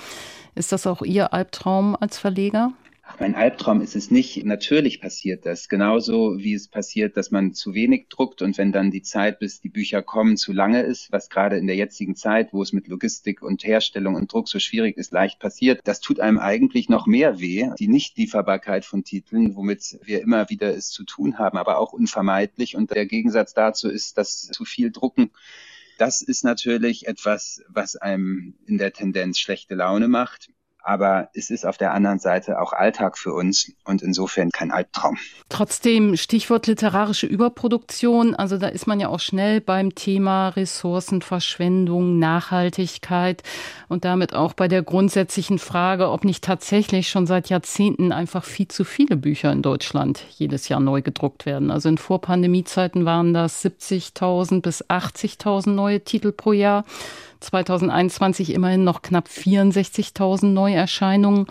Ist 0.54 0.70
das 0.70 0.86
auch 0.86 1.02
Ihr 1.02 1.32
Albtraum 1.32 1.96
als 1.98 2.18
Verleger? 2.18 2.72
Mein 3.18 3.34
Albtraum 3.34 3.80
ist 3.80 3.96
es 3.96 4.10
nicht. 4.10 4.44
Natürlich 4.44 5.00
passiert 5.00 5.44
das. 5.44 5.68
Genauso 5.68 6.38
wie 6.38 6.54
es 6.54 6.68
passiert, 6.68 7.16
dass 7.16 7.30
man 7.30 7.54
zu 7.54 7.74
wenig 7.74 8.08
druckt 8.08 8.42
und 8.42 8.56
wenn 8.58 8.72
dann 8.72 8.90
die 8.90 9.02
Zeit, 9.02 9.38
bis 9.38 9.60
die 9.60 9.68
Bücher 9.68 10.02
kommen, 10.02 10.36
zu 10.36 10.52
lange 10.52 10.82
ist, 10.82 11.10
was 11.10 11.28
gerade 11.28 11.56
in 11.56 11.66
der 11.66 11.76
jetzigen 11.76 12.14
Zeit, 12.14 12.52
wo 12.52 12.62
es 12.62 12.72
mit 12.72 12.88
Logistik 12.88 13.42
und 13.42 13.64
Herstellung 13.64 14.14
und 14.14 14.32
Druck 14.32 14.48
so 14.48 14.58
schwierig 14.58 14.96
ist, 14.96 15.12
leicht 15.12 15.38
passiert, 15.38 15.80
das 15.84 16.00
tut 16.00 16.20
einem 16.20 16.38
eigentlich 16.38 16.88
noch 16.88 17.06
mehr 17.06 17.40
weh. 17.40 17.70
Die 17.78 17.88
Nichtlieferbarkeit 17.88 18.84
von 18.84 19.04
Titeln, 19.04 19.56
womit 19.56 19.98
wir 20.02 20.20
immer 20.22 20.48
wieder 20.48 20.74
es 20.74 20.90
zu 20.90 21.04
tun 21.04 21.38
haben, 21.38 21.58
aber 21.58 21.78
auch 21.78 21.92
unvermeidlich. 21.92 22.76
Und 22.76 22.90
der 22.90 23.06
Gegensatz 23.06 23.54
dazu 23.54 23.88
ist, 23.88 24.18
dass 24.18 24.48
zu 24.48 24.64
viel 24.64 24.90
drucken 24.90 25.30
das 25.98 26.22
ist 26.22 26.44
natürlich 26.44 27.06
etwas, 27.06 27.62
was 27.68 27.94
einem 27.94 28.54
in 28.64 28.78
der 28.78 28.94
Tendenz 28.94 29.38
schlechte 29.38 29.74
Laune 29.74 30.08
macht 30.08 30.48
aber 30.82 31.28
es 31.34 31.50
ist 31.50 31.66
auf 31.66 31.76
der 31.76 31.92
anderen 31.92 32.18
Seite 32.18 32.60
auch 32.60 32.72
Alltag 32.72 33.18
für 33.18 33.32
uns 33.32 33.72
und 33.84 34.02
insofern 34.02 34.50
kein 34.50 34.70
Albtraum. 34.70 35.18
Trotzdem 35.48 36.16
Stichwort 36.16 36.66
literarische 36.66 37.26
Überproduktion, 37.26 38.34
also 38.34 38.58
da 38.58 38.68
ist 38.68 38.86
man 38.86 39.00
ja 39.00 39.08
auch 39.08 39.20
schnell 39.20 39.60
beim 39.60 39.94
Thema 39.94 40.48
Ressourcenverschwendung, 40.50 42.18
Nachhaltigkeit 42.18 43.42
und 43.88 44.04
damit 44.04 44.34
auch 44.34 44.52
bei 44.52 44.68
der 44.68 44.82
grundsätzlichen 44.82 45.58
Frage, 45.58 46.10
ob 46.10 46.24
nicht 46.24 46.44
tatsächlich 46.44 47.08
schon 47.08 47.26
seit 47.26 47.48
Jahrzehnten 47.48 48.12
einfach 48.12 48.44
viel 48.44 48.68
zu 48.68 48.84
viele 48.84 49.16
Bücher 49.16 49.52
in 49.52 49.62
Deutschland 49.62 50.24
jedes 50.36 50.68
Jahr 50.68 50.80
neu 50.80 51.02
gedruckt 51.02 51.46
werden. 51.46 51.70
Also 51.70 51.88
in 51.88 51.98
Vorpandemiezeiten 51.98 53.04
waren 53.04 53.34
das 53.34 53.64
70.000 53.64 54.62
bis 54.62 54.84
80.000 54.84 55.70
neue 55.70 56.00
Titel 56.00 56.32
pro 56.32 56.52
Jahr. 56.52 56.84
2021 57.40 58.52
immerhin 58.52 58.84
noch 58.84 59.02
knapp 59.02 59.28
64.000 59.28 60.46
Neuerscheinungen. 60.46 61.46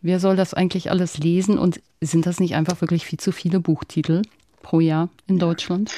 Wer 0.00 0.20
soll 0.20 0.36
das 0.36 0.54
eigentlich 0.54 0.90
alles 0.90 1.18
lesen? 1.18 1.58
Und 1.58 1.80
sind 2.00 2.26
das 2.26 2.40
nicht 2.40 2.54
einfach 2.54 2.80
wirklich 2.80 3.06
viel 3.06 3.18
zu 3.18 3.32
viele 3.32 3.60
Buchtitel 3.60 4.22
pro 4.62 4.80
Jahr 4.80 5.08
in 5.26 5.38
Deutschland? 5.38 5.92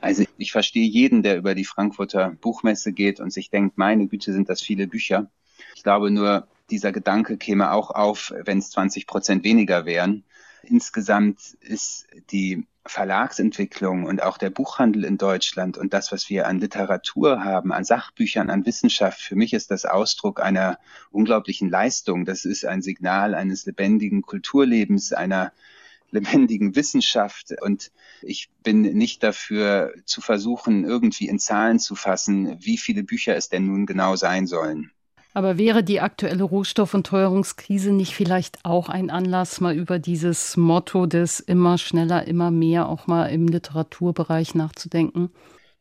Also 0.00 0.24
ich 0.38 0.52
verstehe 0.52 0.88
jeden, 0.88 1.22
der 1.22 1.36
über 1.36 1.54
die 1.54 1.64
Frankfurter 1.64 2.36
Buchmesse 2.40 2.92
geht 2.92 3.20
und 3.20 3.32
sich 3.32 3.50
denkt, 3.50 3.76
meine 3.76 4.06
Güte, 4.06 4.32
sind 4.32 4.48
das 4.48 4.62
viele 4.62 4.86
Bücher. 4.86 5.28
Ich 5.74 5.82
glaube 5.82 6.10
nur, 6.10 6.46
dieser 6.70 6.92
Gedanke 6.92 7.36
käme 7.36 7.72
auch 7.72 7.90
auf, 7.90 8.32
wenn 8.44 8.58
es 8.58 8.70
20 8.70 9.06
Prozent 9.06 9.44
weniger 9.44 9.84
wären. 9.84 10.24
Insgesamt 10.62 11.56
ist 11.60 12.06
die 12.30 12.64
Verlagsentwicklung 12.88 14.04
und 14.04 14.22
auch 14.22 14.38
der 14.38 14.50
Buchhandel 14.50 15.04
in 15.04 15.18
Deutschland 15.18 15.78
und 15.78 15.92
das, 15.92 16.12
was 16.12 16.28
wir 16.28 16.46
an 16.46 16.60
Literatur 16.60 17.44
haben, 17.44 17.72
an 17.72 17.84
Sachbüchern, 17.84 18.50
an 18.50 18.66
Wissenschaft, 18.66 19.20
für 19.20 19.36
mich 19.36 19.52
ist 19.52 19.70
das 19.70 19.84
Ausdruck 19.84 20.40
einer 20.40 20.78
unglaublichen 21.10 21.70
Leistung. 21.70 22.24
Das 22.24 22.44
ist 22.44 22.64
ein 22.64 22.82
Signal 22.82 23.34
eines 23.34 23.66
lebendigen 23.66 24.22
Kulturlebens, 24.22 25.12
einer 25.12 25.52
lebendigen 26.10 26.76
Wissenschaft. 26.76 27.54
Und 27.60 27.92
ich 28.22 28.50
bin 28.62 28.82
nicht 28.82 29.22
dafür 29.22 29.92
zu 30.04 30.20
versuchen, 30.20 30.84
irgendwie 30.84 31.28
in 31.28 31.38
Zahlen 31.38 31.78
zu 31.78 31.94
fassen, 31.94 32.56
wie 32.64 32.78
viele 32.78 33.02
Bücher 33.02 33.36
es 33.36 33.48
denn 33.48 33.66
nun 33.66 33.86
genau 33.86 34.16
sein 34.16 34.46
sollen. 34.46 34.90
Aber 35.36 35.58
wäre 35.58 35.84
die 35.84 36.00
aktuelle 36.00 36.44
Rohstoff- 36.44 36.94
und 36.94 37.06
Teuerungskrise 37.06 37.92
nicht 37.92 38.14
vielleicht 38.14 38.64
auch 38.64 38.88
ein 38.88 39.10
Anlass, 39.10 39.60
mal 39.60 39.76
über 39.76 39.98
dieses 39.98 40.56
Motto 40.56 41.04
des 41.04 41.40
immer 41.40 41.76
schneller, 41.76 42.26
immer 42.26 42.50
mehr 42.50 42.88
auch 42.88 43.06
mal 43.06 43.26
im 43.26 43.46
Literaturbereich 43.46 44.54
nachzudenken? 44.54 45.28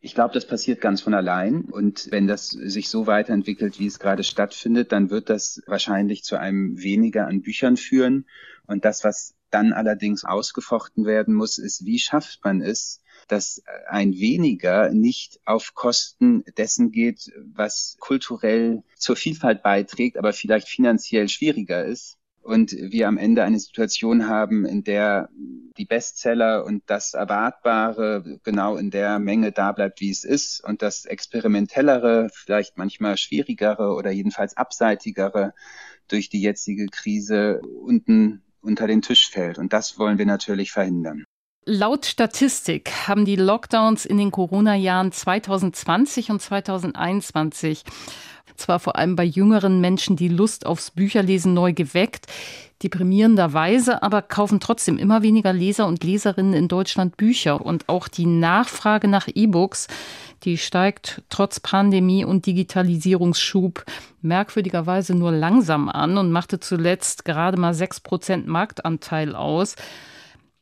Ich 0.01 0.13
glaube, 0.13 0.33
das 0.33 0.45
passiert 0.45 0.81
ganz 0.81 0.99
von 0.99 1.13
allein. 1.13 1.61
Und 1.61 2.09
wenn 2.11 2.27
das 2.27 2.49
sich 2.49 2.89
so 2.89 3.07
weiterentwickelt, 3.07 3.79
wie 3.79 3.87
es 3.87 3.97
gerade 3.97 4.25
stattfindet, 4.25 4.91
dann 4.91 5.09
wird 5.09 5.29
das 5.29 5.63
wahrscheinlich 5.67 6.25
zu 6.25 6.37
einem 6.37 6.83
weniger 6.83 7.25
an 7.25 7.41
Büchern 7.41 7.77
führen. 7.77 8.25
Und 8.67 8.83
das, 8.83 9.05
was 9.05 9.34
dann 9.51 9.73
allerdings 9.73 10.25
ausgefochten 10.25 11.05
werden 11.05 11.33
muss, 11.33 11.57
ist, 11.57 11.85
wie 11.85 11.99
schafft 11.99 12.43
man 12.43 12.61
es, 12.61 13.01
dass 13.27 13.63
ein 13.87 14.13
weniger 14.13 14.89
nicht 14.91 15.39
auf 15.45 15.73
Kosten 15.73 16.43
dessen 16.57 16.91
geht, 16.91 17.31
was 17.53 17.97
kulturell 17.99 18.83
zur 18.97 19.15
Vielfalt 19.15 19.63
beiträgt, 19.63 20.17
aber 20.17 20.33
vielleicht 20.33 20.67
finanziell 20.67 21.27
schwieriger 21.29 21.85
ist. 21.85 22.17
Und 22.41 22.73
wir 22.73 23.07
am 23.07 23.17
Ende 23.17 23.43
eine 23.43 23.57
Situation 23.57 24.27
haben, 24.27 24.65
in 24.65 24.83
der 24.83 25.29
die 25.77 25.85
Bestseller 25.85 26.63
und 26.63 26.83
das 26.85 27.15
Erwartbare 27.15 28.39
genau 28.43 28.75
in 28.75 28.91
der 28.91 29.17
Menge 29.17 29.51
da 29.51 29.71
bleibt, 29.71 29.99
wie 29.99 30.11
es 30.11 30.23
ist 30.23 30.63
und 30.63 30.83
das 30.83 31.05
Experimentellere, 31.05 32.29
vielleicht 32.31 32.77
manchmal 32.77 33.17
schwierigere 33.17 33.95
oder 33.95 34.11
jedenfalls 34.11 34.55
abseitigere 34.55 35.55
durch 36.07 36.29
die 36.29 36.41
jetzige 36.41 36.85
Krise 36.85 37.61
unten 37.61 38.43
unter 38.65 38.87
den 38.87 39.01
Tisch 39.01 39.29
fällt. 39.29 39.57
Und 39.57 39.73
das 39.73 39.97
wollen 39.97 40.17
wir 40.17 40.25
natürlich 40.25 40.71
verhindern. 40.71 41.25
Laut 41.67 42.05
Statistik 42.05 42.91
haben 43.07 43.25
die 43.25 43.35
Lockdowns 43.35 44.05
in 44.05 44.17
den 44.17 44.29
Corona-Jahren 44.29 45.11
2020 45.11 46.29
und 46.29 46.39
2021 46.39 47.83
zwar 48.55 48.79
vor 48.79 48.97
allem 48.97 49.15
bei 49.15 49.23
jüngeren 49.23 49.81
Menschen 49.81 50.15
die 50.15 50.27
Lust 50.27 50.65
aufs 50.65 50.91
Bücherlesen 50.91 51.53
neu 51.53 51.73
geweckt, 51.73 52.27
deprimierenderweise 52.83 54.03
aber 54.03 54.21
kaufen 54.21 54.59
trotzdem 54.59 54.97
immer 54.97 55.21
weniger 55.21 55.53
Leser 55.53 55.87
und 55.87 56.03
Leserinnen 56.03 56.53
in 56.53 56.67
Deutschland 56.67 57.17
Bücher 57.17 57.65
und 57.65 57.89
auch 57.89 58.07
die 58.07 58.25
Nachfrage 58.25 59.07
nach 59.07 59.27
E-Books, 59.33 59.87
die 60.43 60.57
steigt 60.57 61.23
trotz 61.29 61.59
Pandemie 61.59 62.25
und 62.25 62.45
Digitalisierungsschub 62.45 63.83
merkwürdigerweise 64.21 65.15
nur 65.15 65.31
langsam 65.31 65.89
an 65.89 66.17
und 66.17 66.31
machte 66.31 66.59
zuletzt 66.59 67.25
gerade 67.25 67.59
mal 67.59 67.73
sechs 67.73 67.99
Prozent 67.99 68.47
Marktanteil 68.47 69.35
aus. 69.35 69.75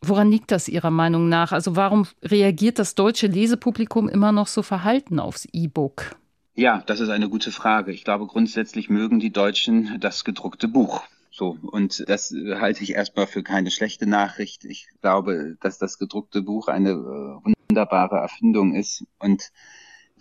Woran 0.01 0.29
liegt 0.29 0.51
das 0.51 0.67
Ihrer 0.67 0.91
Meinung 0.91 1.29
nach? 1.29 1.51
Also 1.51 1.75
warum 1.75 2.07
reagiert 2.21 2.77
das 2.77 2.95
deutsche 2.95 3.27
Lesepublikum 3.27 4.09
immer 4.09 4.31
noch 4.31 4.47
so 4.47 4.61
verhalten 4.61 5.19
aufs 5.19 5.47
E-Book? 5.51 6.15
Ja, 6.55 6.83
das 6.85 6.99
ist 6.99 7.09
eine 7.09 7.29
gute 7.29 7.51
Frage. 7.51 7.91
Ich 7.91 8.03
glaube, 8.03 8.27
grundsätzlich 8.27 8.89
mögen 8.89 9.19
die 9.19 9.31
Deutschen 9.31 9.99
das 9.99 10.23
gedruckte 10.23 10.67
Buch. 10.67 11.01
So, 11.31 11.57
und 11.63 12.07
das 12.07 12.31
halte 12.31 12.83
ich 12.83 12.91
erstmal 12.91 13.25
für 13.25 13.41
keine 13.41 13.71
schlechte 13.71 14.05
Nachricht. 14.05 14.63
Ich 14.65 14.87
glaube, 15.01 15.57
dass 15.61 15.79
das 15.79 15.97
gedruckte 15.97 16.43
Buch 16.43 16.67
eine 16.67 16.91
äh, 16.91 17.53
wunderbare 17.67 18.17
Erfindung 18.17 18.75
ist 18.75 19.03
und 19.17 19.51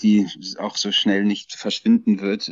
die 0.00 0.26
auch 0.58 0.76
so 0.76 0.90
schnell 0.90 1.24
nicht 1.24 1.54
verschwinden 1.54 2.20
wird. 2.22 2.50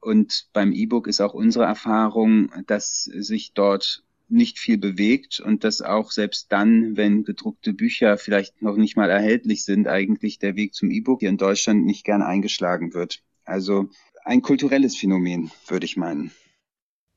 Und 0.00 0.48
beim 0.54 0.72
E-Book 0.72 1.06
ist 1.06 1.20
auch 1.20 1.34
unsere 1.34 1.66
Erfahrung, 1.66 2.50
dass 2.66 3.04
sich 3.04 3.52
dort 3.52 4.02
nicht 4.30 4.58
viel 4.58 4.78
bewegt 4.78 5.40
und 5.40 5.64
dass 5.64 5.82
auch 5.82 6.10
selbst 6.10 6.52
dann, 6.52 6.96
wenn 6.96 7.24
gedruckte 7.24 7.72
Bücher 7.72 8.18
vielleicht 8.18 8.62
noch 8.62 8.76
nicht 8.76 8.96
mal 8.96 9.10
erhältlich 9.10 9.64
sind, 9.64 9.88
eigentlich 9.88 10.38
der 10.38 10.56
Weg 10.56 10.74
zum 10.74 10.90
E-Book 10.90 11.20
hier 11.20 11.28
in 11.28 11.36
Deutschland 11.36 11.84
nicht 11.84 12.04
gern 12.04 12.22
eingeschlagen 12.22 12.94
wird. 12.94 13.22
Also 13.44 13.90
ein 14.24 14.42
kulturelles 14.42 14.96
Phänomen, 14.96 15.50
würde 15.66 15.86
ich 15.86 15.96
meinen. 15.96 16.30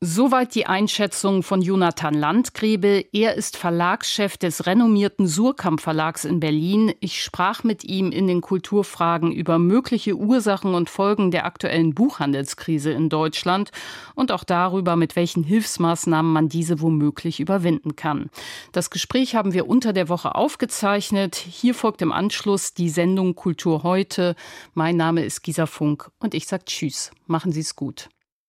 Soweit 0.05 0.53
die 0.53 0.65
Einschätzung 0.65 1.43
von 1.43 1.61
Jonathan 1.61 2.13
Landgräbe. 2.13 3.05
Er 3.13 3.35
ist 3.35 3.55
Verlagschef 3.55 4.35
des 4.35 4.65
renommierten 4.65 5.27
Surkamp 5.27 5.79
Verlags 5.79 6.25
in 6.25 6.41
Berlin. 6.41 6.93
Ich 6.99 7.23
sprach 7.23 7.63
mit 7.63 7.85
ihm 7.85 8.11
in 8.11 8.27
den 8.27 8.41
Kulturfragen 8.41 9.31
über 9.31 9.59
mögliche 9.59 10.17
Ursachen 10.17 10.75
und 10.75 10.89
Folgen 10.89 11.31
der 11.31 11.45
aktuellen 11.45 11.93
Buchhandelskrise 11.93 12.91
in 12.91 13.07
Deutschland 13.07 13.71
und 14.13 14.33
auch 14.33 14.43
darüber, 14.43 14.97
mit 14.97 15.15
welchen 15.15 15.45
Hilfsmaßnahmen 15.45 16.33
man 16.33 16.49
diese 16.49 16.81
womöglich 16.81 17.39
überwinden 17.39 17.95
kann. 17.95 18.29
Das 18.73 18.89
Gespräch 18.89 19.35
haben 19.35 19.53
wir 19.53 19.69
unter 19.69 19.93
der 19.93 20.09
Woche 20.09 20.35
aufgezeichnet. 20.35 21.35
Hier 21.37 21.73
folgt 21.73 22.01
im 22.01 22.11
Anschluss 22.11 22.73
die 22.73 22.89
Sendung 22.89 23.35
Kultur 23.35 23.83
heute. 23.83 24.35
Mein 24.73 24.97
Name 24.97 25.23
ist 25.23 25.43
Gisa 25.43 25.65
Funk 25.65 26.11
und 26.19 26.33
ich 26.33 26.45
sage 26.45 26.65
Tschüss. 26.65 27.11
Machen 27.25 27.53
Sie 27.53 27.61
es 27.61 27.77
gut. 27.77 28.09